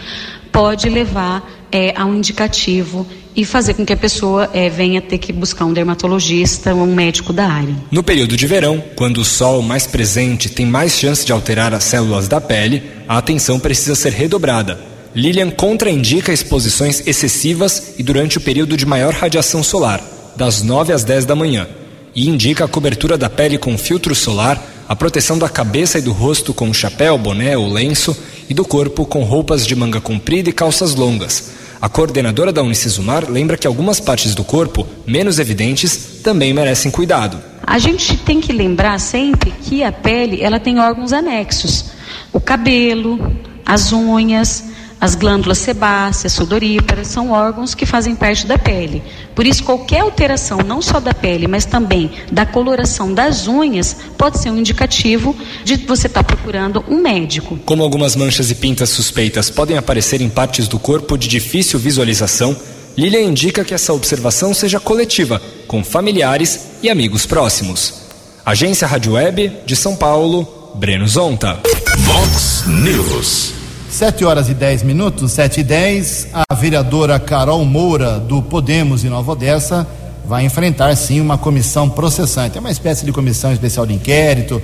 pode 0.52 0.88
levar 0.88 1.42
é, 1.72 1.94
a 1.96 2.04
um 2.04 2.14
indicativo 2.14 3.04
e 3.34 3.44
fazer 3.44 3.74
com 3.74 3.84
que 3.84 3.92
a 3.92 3.96
pessoa 3.96 4.50
é, 4.52 4.68
venha 4.68 5.00
ter 5.00 5.18
que 5.18 5.32
buscar 5.32 5.64
um 5.64 5.72
dermatologista 5.72 6.74
ou 6.74 6.82
um 6.82 6.94
médico 6.94 7.32
da 7.32 7.46
área. 7.46 7.74
No 7.90 8.02
período 8.02 8.36
de 8.36 8.46
verão, 8.46 8.82
quando 8.94 9.18
o 9.18 9.24
sol 9.24 9.62
mais 9.62 9.86
presente 9.86 10.50
tem 10.50 10.66
mais 10.66 10.92
chance 10.98 11.24
de 11.24 11.32
alterar 11.32 11.72
as 11.72 11.84
células 11.84 12.28
da 12.28 12.40
pele, 12.40 12.82
a 13.08 13.18
atenção 13.18 13.58
precisa 13.58 13.94
ser 13.94 14.12
redobrada. 14.12 14.78
Lilian 15.14 15.50
contraindica 15.50 16.32
exposições 16.32 17.06
excessivas 17.06 17.94
e 17.98 18.02
durante 18.02 18.38
o 18.38 18.40
período 18.40 18.76
de 18.76 18.86
maior 18.86 19.12
radiação 19.12 19.62
solar, 19.62 20.02
das 20.36 20.62
9 20.62 20.92
às 20.92 21.04
10 21.04 21.24
da 21.24 21.34
manhã, 21.34 21.66
e 22.14 22.28
indica 22.28 22.64
a 22.64 22.68
cobertura 22.68 23.16
da 23.16 23.28
pele 23.28 23.58
com 23.58 23.76
filtro 23.76 24.14
solar, 24.14 24.62
a 24.88 24.96
proteção 24.96 25.38
da 25.38 25.48
cabeça 25.48 25.98
e 25.98 26.02
do 26.02 26.12
rosto 26.12 26.52
com 26.52 26.72
chapéu, 26.72 27.16
boné 27.16 27.56
ou 27.56 27.70
lenço 27.70 28.16
e 28.48 28.54
do 28.54 28.64
corpo 28.64 29.06
com 29.06 29.22
roupas 29.22 29.66
de 29.66 29.74
manga 29.74 30.00
comprida 30.00 30.50
e 30.50 30.52
calças 30.52 30.94
longas 30.94 31.61
a 31.82 31.88
coordenadora 31.88 32.52
da 32.52 32.62
Unicesumar 32.62 33.28
lembra 33.28 33.58
que 33.58 33.66
algumas 33.66 33.98
partes 33.98 34.36
do 34.36 34.44
corpo, 34.44 34.86
menos 35.04 35.40
evidentes, 35.40 36.20
também 36.22 36.54
merecem 36.54 36.92
cuidado. 36.92 37.42
A 37.66 37.76
gente 37.76 38.16
tem 38.18 38.40
que 38.40 38.52
lembrar 38.52 39.00
sempre 39.00 39.50
que 39.50 39.82
a 39.82 39.90
pele 39.90 40.40
ela 40.44 40.60
tem 40.60 40.78
órgãos 40.78 41.12
anexos: 41.12 41.86
o 42.32 42.40
cabelo, 42.40 43.18
as 43.66 43.92
unhas, 43.92 44.62
as 45.02 45.16
glândulas 45.16 45.58
sebáceas, 45.58 46.32
sudoríparas, 46.32 47.08
são 47.08 47.32
órgãos 47.32 47.74
que 47.74 47.84
fazem 47.84 48.14
parte 48.14 48.46
da 48.46 48.56
pele. 48.56 49.02
Por 49.34 49.44
isso, 49.44 49.64
qualquer 49.64 49.98
alteração, 49.98 50.58
não 50.58 50.80
só 50.80 51.00
da 51.00 51.12
pele, 51.12 51.48
mas 51.48 51.64
também 51.64 52.08
da 52.30 52.46
coloração 52.46 53.12
das 53.12 53.48
unhas, 53.48 53.96
pode 54.16 54.38
ser 54.38 54.50
um 54.50 54.58
indicativo 54.58 55.34
de 55.64 55.74
você 55.74 56.06
estar 56.06 56.22
tá 56.22 56.36
procurando 56.36 56.84
um 56.88 57.02
médico. 57.02 57.58
Como 57.66 57.82
algumas 57.82 58.14
manchas 58.14 58.52
e 58.52 58.54
pintas 58.54 58.90
suspeitas 58.90 59.50
podem 59.50 59.76
aparecer 59.76 60.20
em 60.20 60.28
partes 60.28 60.68
do 60.68 60.78
corpo 60.78 61.18
de 61.18 61.26
difícil 61.26 61.80
visualização, 61.80 62.56
Lilia 62.96 63.20
indica 63.20 63.64
que 63.64 63.74
essa 63.74 63.92
observação 63.92 64.54
seja 64.54 64.78
coletiva, 64.78 65.42
com 65.66 65.82
familiares 65.82 66.68
e 66.80 66.88
amigos 66.88 67.26
próximos. 67.26 68.02
Agência 68.46 68.86
Rádio 68.86 69.14
Web 69.14 69.50
de 69.66 69.74
São 69.74 69.96
Paulo, 69.96 70.46
Breno 70.76 71.08
Zonta. 71.08 71.58
Vox 71.98 72.62
News. 72.68 73.61
7 73.92 74.24
horas 74.24 74.48
e 74.48 74.54
10 74.54 74.84
minutos, 74.84 75.32
7 75.32 75.60
e 75.60 75.62
10, 75.62 76.28
a 76.32 76.54
vereadora 76.54 77.20
Carol 77.20 77.62
Moura, 77.62 78.18
do 78.18 78.40
Podemos 78.40 79.04
em 79.04 79.10
Nova 79.10 79.32
Odessa, 79.32 79.86
vai 80.26 80.46
enfrentar 80.46 80.96
sim 80.96 81.20
uma 81.20 81.36
comissão 81.36 81.90
processante. 81.90 82.56
É 82.56 82.60
uma 82.60 82.70
espécie 82.70 83.04
de 83.04 83.12
comissão 83.12 83.52
especial 83.52 83.84
de 83.84 83.92
inquérito 83.92 84.62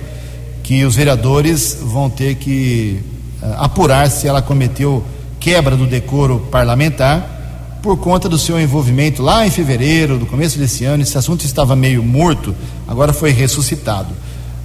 que 0.63 0.83
os 0.83 0.95
vereadores 0.95 1.77
vão 1.79 2.09
ter 2.09 2.35
que 2.35 3.03
uh, 3.39 3.53
apurar 3.59 4.09
se 4.09 4.27
ela 4.27 4.41
cometeu 4.41 5.03
quebra 5.39 5.77
do 5.77 5.85
decoro 5.85 6.47
parlamentar 6.51 7.77
por 7.83 7.97
conta 7.97 8.27
do 8.27 8.37
seu 8.37 8.59
envolvimento 8.59 9.21
lá 9.21 9.45
em 9.45 9.51
fevereiro, 9.51 10.17
do 10.17 10.25
começo 10.25 10.57
desse 10.57 10.85
ano. 10.85 11.03
Esse 11.03 11.19
assunto 11.19 11.45
estava 11.45 11.75
meio 11.75 12.01
morto, 12.01 12.55
agora 12.87 13.13
foi 13.13 13.29
ressuscitado. 13.29 14.09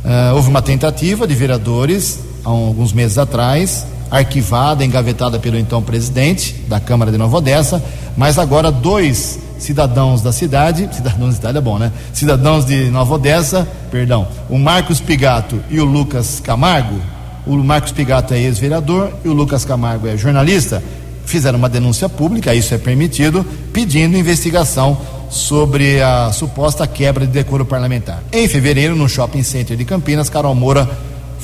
Uh, 0.03 0.35
houve 0.35 0.48
uma 0.48 0.62
tentativa 0.62 1.27
de 1.27 1.35
vereadores 1.35 2.20
há 2.42 2.48
alguns 2.48 2.94
meses 2.94 3.18
atrás 3.18 3.87
arquivada, 4.16 4.85
engavetada 4.85 5.40
pelo 5.40 5.59
então 5.59 5.83
presidente 5.83 6.55
da 6.68 6.79
Câmara 6.79 7.11
de 7.11 7.18
Nova 7.18 7.38
Odessa, 7.38 7.83
mas 8.16 8.38
agora 8.38 8.70
dois 8.70 9.40
cidadãos 9.59 10.22
da 10.22 10.31
cidade, 10.31 10.88
cidadãos 10.94 11.31
da 11.31 11.37
cidade 11.37 11.59
é 11.59 11.61
bom, 11.61 11.79
né? 11.79 11.90
Cidadãos 12.12 12.64
de 12.64 12.90
Nova 12.90 13.14
Odessa, 13.14 13.66
perdão, 13.90 14.29
o 14.48 14.57
Marcos 14.57 15.00
Pigato 15.00 15.61
e 15.68 15.81
o 15.81 15.85
Lucas 15.85 16.38
Camargo, 16.38 17.00
o 17.44 17.57
Marcos 17.57 17.90
Pigato 17.90 18.35
é 18.35 18.38
ex-vereador 18.38 19.11
e 19.24 19.29
o 19.29 19.33
Lucas 19.33 19.64
Camargo 19.64 20.07
é 20.07 20.16
jornalista, 20.16 20.81
fizeram 21.27 21.59
uma 21.59 21.68
denúncia 21.68 22.09
pública, 22.09 22.55
isso 22.55 22.72
é 22.72 22.79
permitido, 22.79 23.44
pedindo 23.72 24.16
investigação 24.16 24.96
sobre 25.29 26.00
a 26.00 26.31
suposta 26.33 26.87
quebra 26.87 27.27
de 27.27 27.33
decoro 27.33 27.64
parlamentar. 27.64 28.22
Em 28.33 28.46
fevereiro, 28.46 28.94
no 28.94 29.09
shopping 29.09 29.42
center 29.42 29.77
de 29.77 29.85
Campinas, 29.85 30.31
Carol 30.31 30.55
Moura 30.55 30.88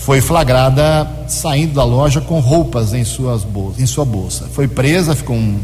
foi 0.01 0.21
flagrada 0.21 1.07
saindo 1.29 1.75
da 1.75 1.85
loja 1.85 2.21
com 2.21 2.41
roupas 2.41 2.95
em, 2.95 3.05
suas 3.05 3.45
bolsas, 3.45 3.83
em 3.83 3.87
sua 3.87 4.05
bolsa. 4.05 4.47
Foi 4.53 4.67
presa, 4.67 5.15
ficou 5.15 5.37
um, 5.37 5.59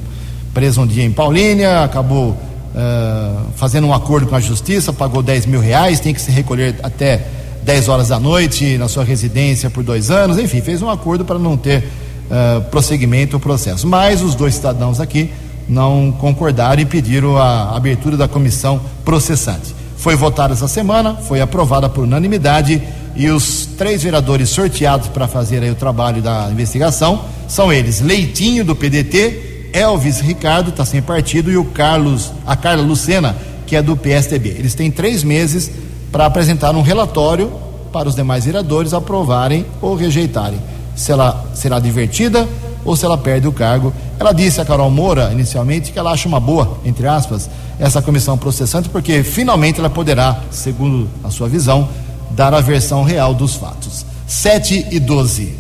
presa 0.53 0.81
um 0.81 0.87
dia 0.87 1.05
em 1.05 1.11
Paulínia, 1.11 1.83
acabou 1.83 2.31
uh, 2.31 3.47
fazendo 3.57 3.87
um 3.87 3.95
acordo 3.95 4.27
com 4.27 4.35
a 4.35 4.41
justiça, 4.41 4.93
pagou 4.93 5.23
10 5.23 5.47
mil 5.47 5.61
reais, 5.61 6.01
tem 6.01 6.13
que 6.13 6.21
se 6.21 6.31
recolher 6.31 6.77
até 6.83 7.27
10 7.65 7.89
horas 7.89 8.09
da 8.09 8.21
noite 8.21 8.77
na 8.77 8.89
sua 8.89 9.05
residência 9.05 9.71
por 9.71 9.83
dois 9.83 10.11
anos, 10.11 10.39
enfim, 10.39 10.61
fez 10.61 10.83
um 10.83 10.91
acordo 10.91 11.25
para 11.25 11.39
não 11.39 11.57
ter 11.57 11.79
uh, 11.79 12.61
prosseguimento 12.71 13.39
o 13.39 13.41
processo. 13.41 13.87
Mas 13.87 14.21
os 14.21 14.35
dois 14.35 14.55
cidadãos 14.55 15.01
aqui 15.01 15.31
não 15.67 16.13
concordaram 16.13 16.83
e 16.83 16.85
pediram 16.85 17.39
a 17.39 17.75
abertura 17.75 18.19
da 18.19 18.29
comissão 18.29 18.83
processante. 19.03 19.75
Foi 19.97 20.15
votada 20.15 20.53
essa 20.53 20.69
semana, 20.69 21.15
foi 21.15 21.41
aprovada 21.41 21.89
por 21.89 22.05
unanimidade 22.05 22.83
e 23.17 23.29
os 23.31 23.67
três 23.79 24.03
vereadores 24.03 24.51
sorteados 24.51 25.09
para 25.09 25.27
fazer 25.27 25.63
aí 25.63 25.71
o 25.71 25.75
trabalho 25.75 26.23
da 26.23 26.49
investigação 26.51 27.25
são 27.49 27.73
eles: 27.73 28.01
Leitinho, 28.01 28.65
do 28.65 28.77
PDT, 28.77 29.71
Elvis 29.73 30.21
Ricardo, 30.21 30.71
está 30.71 30.85
sem 30.85 31.03
partido, 31.03 31.51
e 31.51 31.57
o 31.57 31.65
Carlos, 31.65 32.33
a 32.47 32.55
Carla 32.57 32.83
Lucena, 32.83 33.37
que 33.67 33.77
é 33.77 33.83
do 33.83 33.97
PSDB. 33.97 34.51
Eles 34.51 34.75
têm 34.75 34.91
três 34.91 35.23
meses 35.25 35.71
para 36.13 36.27
apresentar 36.27 36.75
um 36.75 36.83
relatório 36.83 37.53
para 37.93 38.09
os 38.09 38.15
demais 38.15 38.45
vereadores 38.45 38.93
aprovarem 38.93 39.65
ou 39.81 39.95
rejeitarem. 39.95 40.59
Se 40.95 41.13
ela 41.13 41.47
será 41.55 41.79
divertida 41.79 42.47
ou 42.87 42.97
se 42.97 43.05
ela 43.05 43.19
perde 43.19 43.47
o 43.49 43.53
cargo. 43.53 43.93
Ela 44.19 44.33
disse 44.33 44.61
a 44.61 44.65
Carol 44.65 44.91
Moura, 44.91 45.31
inicialmente, 45.33 45.93
que 45.93 45.99
ela 45.99 46.13
acha 46.13 46.29
uma 46.29 46.41
boa, 46.41 46.79
entre 46.85 47.07
aspas, 47.07 47.51
essa 47.79 48.01
comissão 48.01 48.39
processante, 48.39 48.89
porque 48.89 49.23
finalmente 49.23 49.81
ela 49.81 49.91
poderá, 49.91 50.41
segundo 50.51 51.09
a 51.23 51.31
sua 51.31 51.49
visão, 51.49 51.89
dar 52.31 52.55
a 52.55 52.61
versão 52.61 53.03
real 53.03 53.35
dos 53.35 53.55
fatos. 53.55 54.05
7 54.27 54.89
e 54.91 54.99
12. 54.99 55.55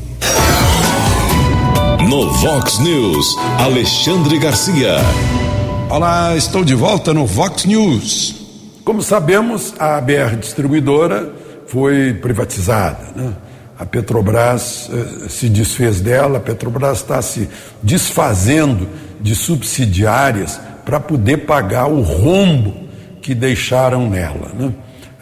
No 2.09 2.33
Vox 2.33 2.79
News, 2.79 3.37
Alexandre 3.59 4.39
Garcia. 4.39 4.97
Olá, 5.91 6.37
estou 6.37 6.65
de 6.65 6.75
volta 6.75 7.15
no 7.15 7.27
Vox 7.27 7.65
News. 7.65 8.37
Como 8.85 9.03
sabemos, 9.03 9.75
a 9.79 10.01
BR 10.01 10.37
Distribuidora 10.39 11.33
foi 11.67 12.15
privatizada. 12.15 13.13
Né? 13.15 13.33
A 13.79 13.85
Petrobras 13.85 14.89
eh, 14.93 15.29
se 15.29 15.49
desfez 15.49 16.01
dela, 16.01 16.39
a 16.39 16.41
Petrobras 16.41 16.99
está 16.99 17.21
se 17.21 17.49
desfazendo 17.83 18.89
de 19.21 19.35
subsidiárias 19.35 20.61
para 20.85 21.01
poder 21.01 21.39
pagar 21.39 21.87
o 21.87 22.01
rombo 22.01 22.75
que 23.21 23.35
deixaram 23.35 24.09
nela. 24.09 24.51
Né? 24.59 24.73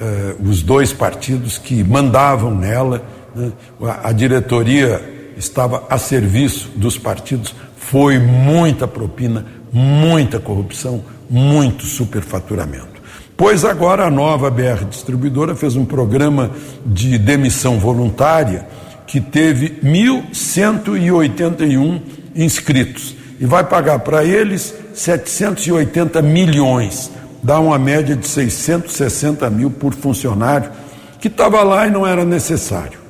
Eh, 0.01 0.35
os 0.41 0.63
dois 0.63 0.93
partidos 0.93 1.57
que 1.57 1.85
mandavam 1.85 2.53
nela, 2.55 3.05
né? 3.35 3.53
a, 3.83 4.09
a 4.09 4.13
diretoria 4.13 5.33
estava 5.37 5.85
a 5.89 5.97
serviço 5.99 6.71
dos 6.75 6.99
partidos, 6.99 7.55
foi 7.77 8.19
muita 8.19 8.89
propina, 8.89 9.47
muita 9.73 10.41
corrupção, 10.41 11.05
muito 11.31 11.85
superfaturamento. 11.85 12.95
Pois 13.37 13.65
agora 13.65 14.07
a 14.07 14.11
nova 14.11 14.51
BR 14.51 14.85
Distribuidora 14.89 15.55
fez 15.55 15.77
um 15.77 15.85
programa 15.85 16.51
de 16.85 17.17
demissão 17.19 17.79
voluntária 17.79 18.67
que 19.07 19.21
teve 19.21 19.79
1.181 19.83 22.01
inscritos 22.35 23.15
e 23.39 23.47
vai 23.47 23.63
pagar 23.65 24.01
para 24.01 24.25
eles 24.25 24.75
780 24.95 26.21
milhões, 26.23 27.11
dá 27.45 27.61
uma 27.61 27.79
média 27.79 28.17
de 28.17 28.27
660 28.27 29.49
mil 29.51 29.71
por 29.71 29.95
funcionário 29.95 30.73
que 31.21 31.29
estava 31.29 31.63
lá 31.63 31.87
e 31.87 31.91
não 31.91 32.05
era 32.05 32.25
necessário 32.25 33.05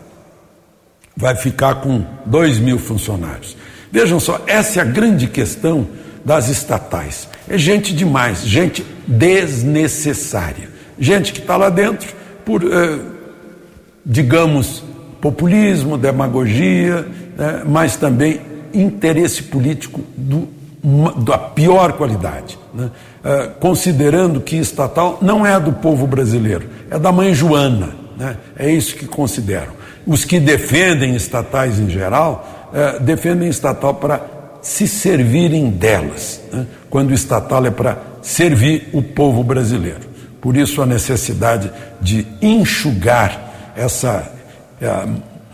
vai 1.16 1.36
ficar 1.36 1.76
com 1.76 2.04
2 2.26 2.58
mil 2.58 2.78
funcionários. 2.78 3.56
Vejam 3.90 4.18
só, 4.18 4.42
essa 4.46 4.80
é 4.80 4.82
a 4.82 4.84
grande 4.84 5.26
questão 5.26 5.86
das 6.24 6.48
estatais. 6.48 7.28
É 7.48 7.56
gente 7.56 7.94
demais, 7.94 8.42
gente 8.42 8.84
desnecessária. 9.06 10.68
Gente 10.98 11.32
que 11.32 11.40
está 11.40 11.56
lá 11.56 11.68
dentro 11.68 12.12
por, 12.44 12.62
eh, 12.64 12.98
digamos, 14.04 14.82
populismo, 15.20 15.96
demagogia, 15.96 17.06
né, 17.36 17.62
mas 17.66 17.96
também 17.96 18.40
interesse 18.72 19.44
político 19.44 20.00
do, 20.16 20.48
da 21.16 21.38
pior 21.38 21.94
qualidade. 21.94 22.58
Né? 22.74 22.90
Eh, 23.24 23.50
considerando 23.58 24.40
que 24.40 24.56
estatal 24.56 25.18
não 25.22 25.46
é 25.46 25.58
do 25.58 25.72
povo 25.72 26.06
brasileiro, 26.06 26.68
é 26.90 26.98
da 26.98 27.10
mãe 27.10 27.32
Joana. 27.32 27.94
Né? 28.18 28.36
É 28.54 28.70
isso 28.70 28.94
que 28.94 29.06
consideram. 29.06 29.72
Os 30.06 30.26
que 30.26 30.38
defendem 30.38 31.14
estatais 31.14 31.78
em 31.78 31.88
geral, 31.88 32.70
eh, 32.74 32.98
defendem 33.00 33.48
estatal 33.48 33.94
para 33.94 34.20
se 34.60 34.86
servirem 34.86 35.70
delas, 35.70 36.42
né? 36.52 36.66
quando 36.90 37.10
o 37.10 37.14
estatal 37.14 37.64
é 37.64 37.70
para 37.70 37.96
servir 38.20 38.90
o 38.92 39.02
povo 39.02 39.42
brasileiro. 39.42 40.12
Por 40.38 40.54
isso 40.54 40.82
a 40.82 40.86
necessidade 40.86 41.72
de 41.98 42.26
enxugar 42.42 43.72
essa 43.74 44.30
eh, 44.82 45.06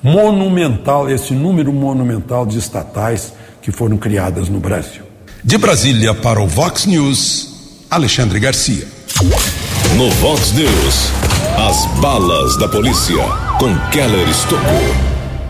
monumental, 0.03 1.09
esse 1.09 1.35
número 1.35 1.73
monumental 1.73 2.45
de 2.45 2.59
estatais 2.59 3.33
que 3.63 3.71
foram 3.71 3.97
criadas 3.97 4.49
no 4.49 4.59
Brasil. 4.59 5.10
De 5.43 5.57
Brasília 5.57 6.13
para 6.13 6.39
o 6.39 6.47
Vox 6.47 6.85
News, 6.85 7.87
Alexandre 7.91 8.39
Garcia. 8.39 8.87
No 9.97 10.11
Vox 10.11 10.53
News, 10.53 11.11
as 11.57 11.87
balas 11.99 12.59
da 12.59 12.69
polícia 12.69 13.17
com 13.59 13.75
Keller 13.91 14.29
Estocou. 14.29 14.61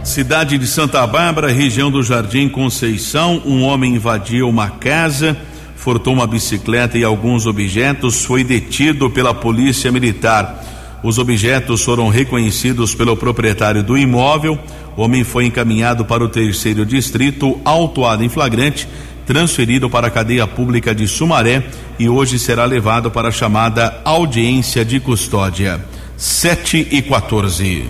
Cidade 0.05 0.57
de 0.59 0.67
Santa 0.69 1.05
Bárbara, 1.09 1.51
região 1.51 1.91
do 1.91 2.05
Jardim 2.05 2.49
Conceição, 2.49 3.43
um 3.45 3.65
homem 3.65 3.97
invadiu 3.97 4.49
uma 4.49 4.71
casa, 4.71 5.37
furtou 5.75 6.15
uma 6.15 6.27
bicicleta 6.27 6.97
e 6.97 7.03
alguns 7.03 7.45
objetos, 7.47 8.25
foi 8.25 8.45
detido 8.45 9.11
pela 9.11 9.35
polícia 9.35 9.91
militar. 9.91 10.65
Os 11.03 11.19
objetos 11.19 11.83
foram 11.83 12.09
reconhecidos 12.09 12.95
pelo 12.95 13.17
proprietário 13.17 13.83
do 13.83 13.99
imóvel. 13.99 14.57
O 14.97 15.03
homem 15.03 15.25
foi 15.25 15.47
encaminhado 15.47 16.05
para 16.05 16.23
o 16.23 16.29
terceiro 16.29 16.87
distrito, 16.87 17.61
autuado 17.65 18.23
em 18.23 18.29
flagrante 18.29 18.87
transferido 19.31 19.89
para 19.89 20.09
a 20.09 20.11
cadeia 20.11 20.45
pública 20.45 20.93
de 20.93 21.07
Sumaré 21.07 21.63
e 22.01 22.09
hoje 22.09 22.37
será 22.37 22.65
levado 22.65 23.13
para 23.13 23.29
a 23.29 23.31
chamada 23.31 24.01
audiência 24.05 24.85
de 24.85 24.99
custódia. 24.99 25.81
7 26.17 26.89
e 26.91 27.01
14. 27.01 27.85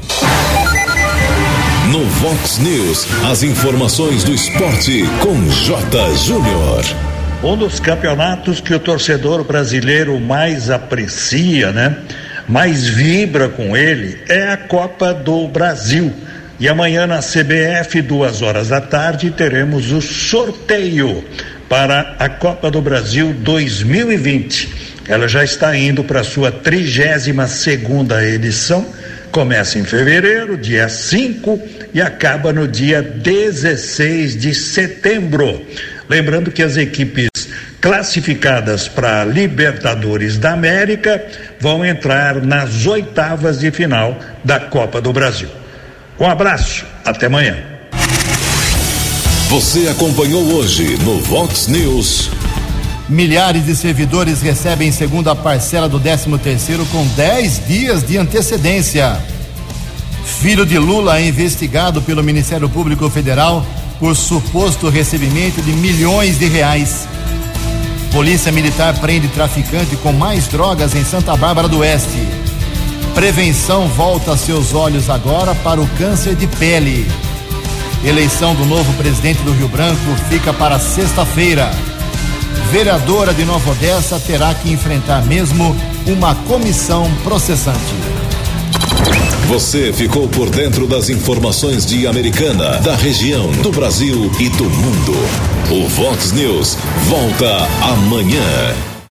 No 1.90 2.04
Vox 2.04 2.58
News, 2.58 3.06
as 3.24 3.42
informações 3.42 4.22
do 4.22 4.34
esporte 4.34 5.02
com 5.22 5.34
J. 5.48 6.14
Júnior. 6.16 6.84
Um 7.42 7.56
dos 7.56 7.80
campeonatos 7.80 8.60
que 8.60 8.74
o 8.74 8.78
torcedor 8.78 9.42
brasileiro 9.42 10.20
mais 10.20 10.68
aprecia, 10.68 11.72
né? 11.72 11.96
Mais 12.46 12.86
vibra 12.86 13.48
com 13.48 13.74
ele 13.74 14.18
é 14.28 14.52
a 14.52 14.58
Copa 14.58 15.14
do 15.14 15.48
Brasil 15.48 16.12
e 16.60 16.68
amanhã 16.68 17.06
na 17.06 17.20
CBF, 17.20 18.02
duas 18.02 18.42
horas 18.42 18.68
da 18.68 18.82
tarde, 18.82 19.30
teremos 19.30 19.92
o 19.92 20.02
sorteio 20.02 21.24
para 21.70 22.16
a 22.18 22.28
Copa 22.28 22.70
do 22.70 22.82
Brasil 22.82 23.32
2020. 23.32 25.00
Ela 25.08 25.26
já 25.26 25.42
está 25.42 25.74
indo 25.74 26.04
para 26.04 26.20
a 26.20 26.24
sua 26.24 26.52
32 26.52 27.50
segunda 27.50 28.22
edição. 28.22 28.86
Começa 29.32 29.78
em 29.78 29.84
fevereiro, 29.84 30.58
dia 30.58 30.86
5, 30.86 31.58
e 31.94 32.02
acaba 32.02 32.52
no 32.52 32.68
dia 32.68 33.00
16 33.00 34.36
de 34.38 34.54
setembro. 34.54 35.64
Lembrando 36.10 36.50
que 36.50 36.62
as 36.62 36.76
equipes 36.76 37.30
classificadas 37.80 38.86
para 38.86 39.24
Libertadores 39.24 40.36
da 40.36 40.52
América 40.52 41.24
vão 41.58 41.86
entrar 41.86 42.42
nas 42.42 42.86
oitavas 42.86 43.60
de 43.60 43.70
final 43.70 44.18
da 44.44 44.60
Copa 44.60 45.00
do 45.00 45.10
Brasil. 45.10 45.48
Um 46.20 46.26
abraço, 46.26 46.84
até 47.02 47.26
amanhã. 47.26 47.56
Você 49.48 49.88
acompanhou 49.88 50.52
hoje 50.52 50.98
no 50.98 51.18
Vox 51.18 51.66
News. 51.66 52.28
Milhares 53.08 53.64
de 53.64 53.74
servidores 53.74 54.42
recebem 54.42 54.92
segunda 54.92 55.34
parcela 55.34 55.88
do 55.88 55.98
13 55.98 56.36
terceiro 56.36 56.84
com 56.92 57.06
10 57.06 57.66
dias 57.66 58.06
de 58.06 58.18
antecedência. 58.18 59.18
Filho 60.22 60.66
de 60.66 60.78
Lula 60.78 61.18
é 61.18 61.26
investigado 61.26 62.02
pelo 62.02 62.22
Ministério 62.22 62.68
Público 62.68 63.08
Federal 63.08 63.64
por 63.98 64.14
suposto 64.14 64.90
recebimento 64.90 65.62
de 65.62 65.72
milhões 65.72 66.38
de 66.38 66.44
reais. 66.44 67.08
Polícia 68.12 68.52
Militar 68.52 68.92
prende 69.00 69.28
traficante 69.28 69.96
com 69.96 70.12
mais 70.12 70.46
drogas 70.48 70.94
em 70.94 71.02
Santa 71.02 71.34
Bárbara 71.34 71.66
do 71.66 71.78
Oeste. 71.78 72.39
Prevenção 73.14 73.88
volta 73.88 74.36
seus 74.36 74.72
olhos 74.72 75.10
agora 75.10 75.54
para 75.56 75.80
o 75.80 75.86
câncer 75.98 76.34
de 76.34 76.46
pele. 76.46 77.06
Eleição 78.04 78.54
do 78.54 78.64
novo 78.64 78.92
presidente 78.94 79.42
do 79.42 79.52
Rio 79.52 79.68
Branco 79.68 80.14
fica 80.28 80.52
para 80.52 80.78
sexta-feira. 80.78 81.70
Vereadora 82.70 83.34
de 83.34 83.44
Nova 83.44 83.72
Odessa 83.72 84.18
terá 84.20 84.54
que 84.54 84.70
enfrentar 84.72 85.24
mesmo 85.26 85.76
uma 86.06 86.34
comissão 86.34 87.10
processante. 87.22 87.94
Você 89.48 89.92
ficou 89.92 90.28
por 90.28 90.48
dentro 90.48 90.86
das 90.86 91.08
informações 91.08 91.84
de 91.84 92.06
Americana, 92.06 92.78
da 92.78 92.94
região, 92.94 93.50
do 93.62 93.72
Brasil 93.72 94.30
e 94.38 94.48
do 94.48 94.64
mundo. 94.64 95.12
O 95.70 95.88
Vox 95.88 96.30
News 96.30 96.78
volta 97.08 97.68
amanhã. 97.82 98.90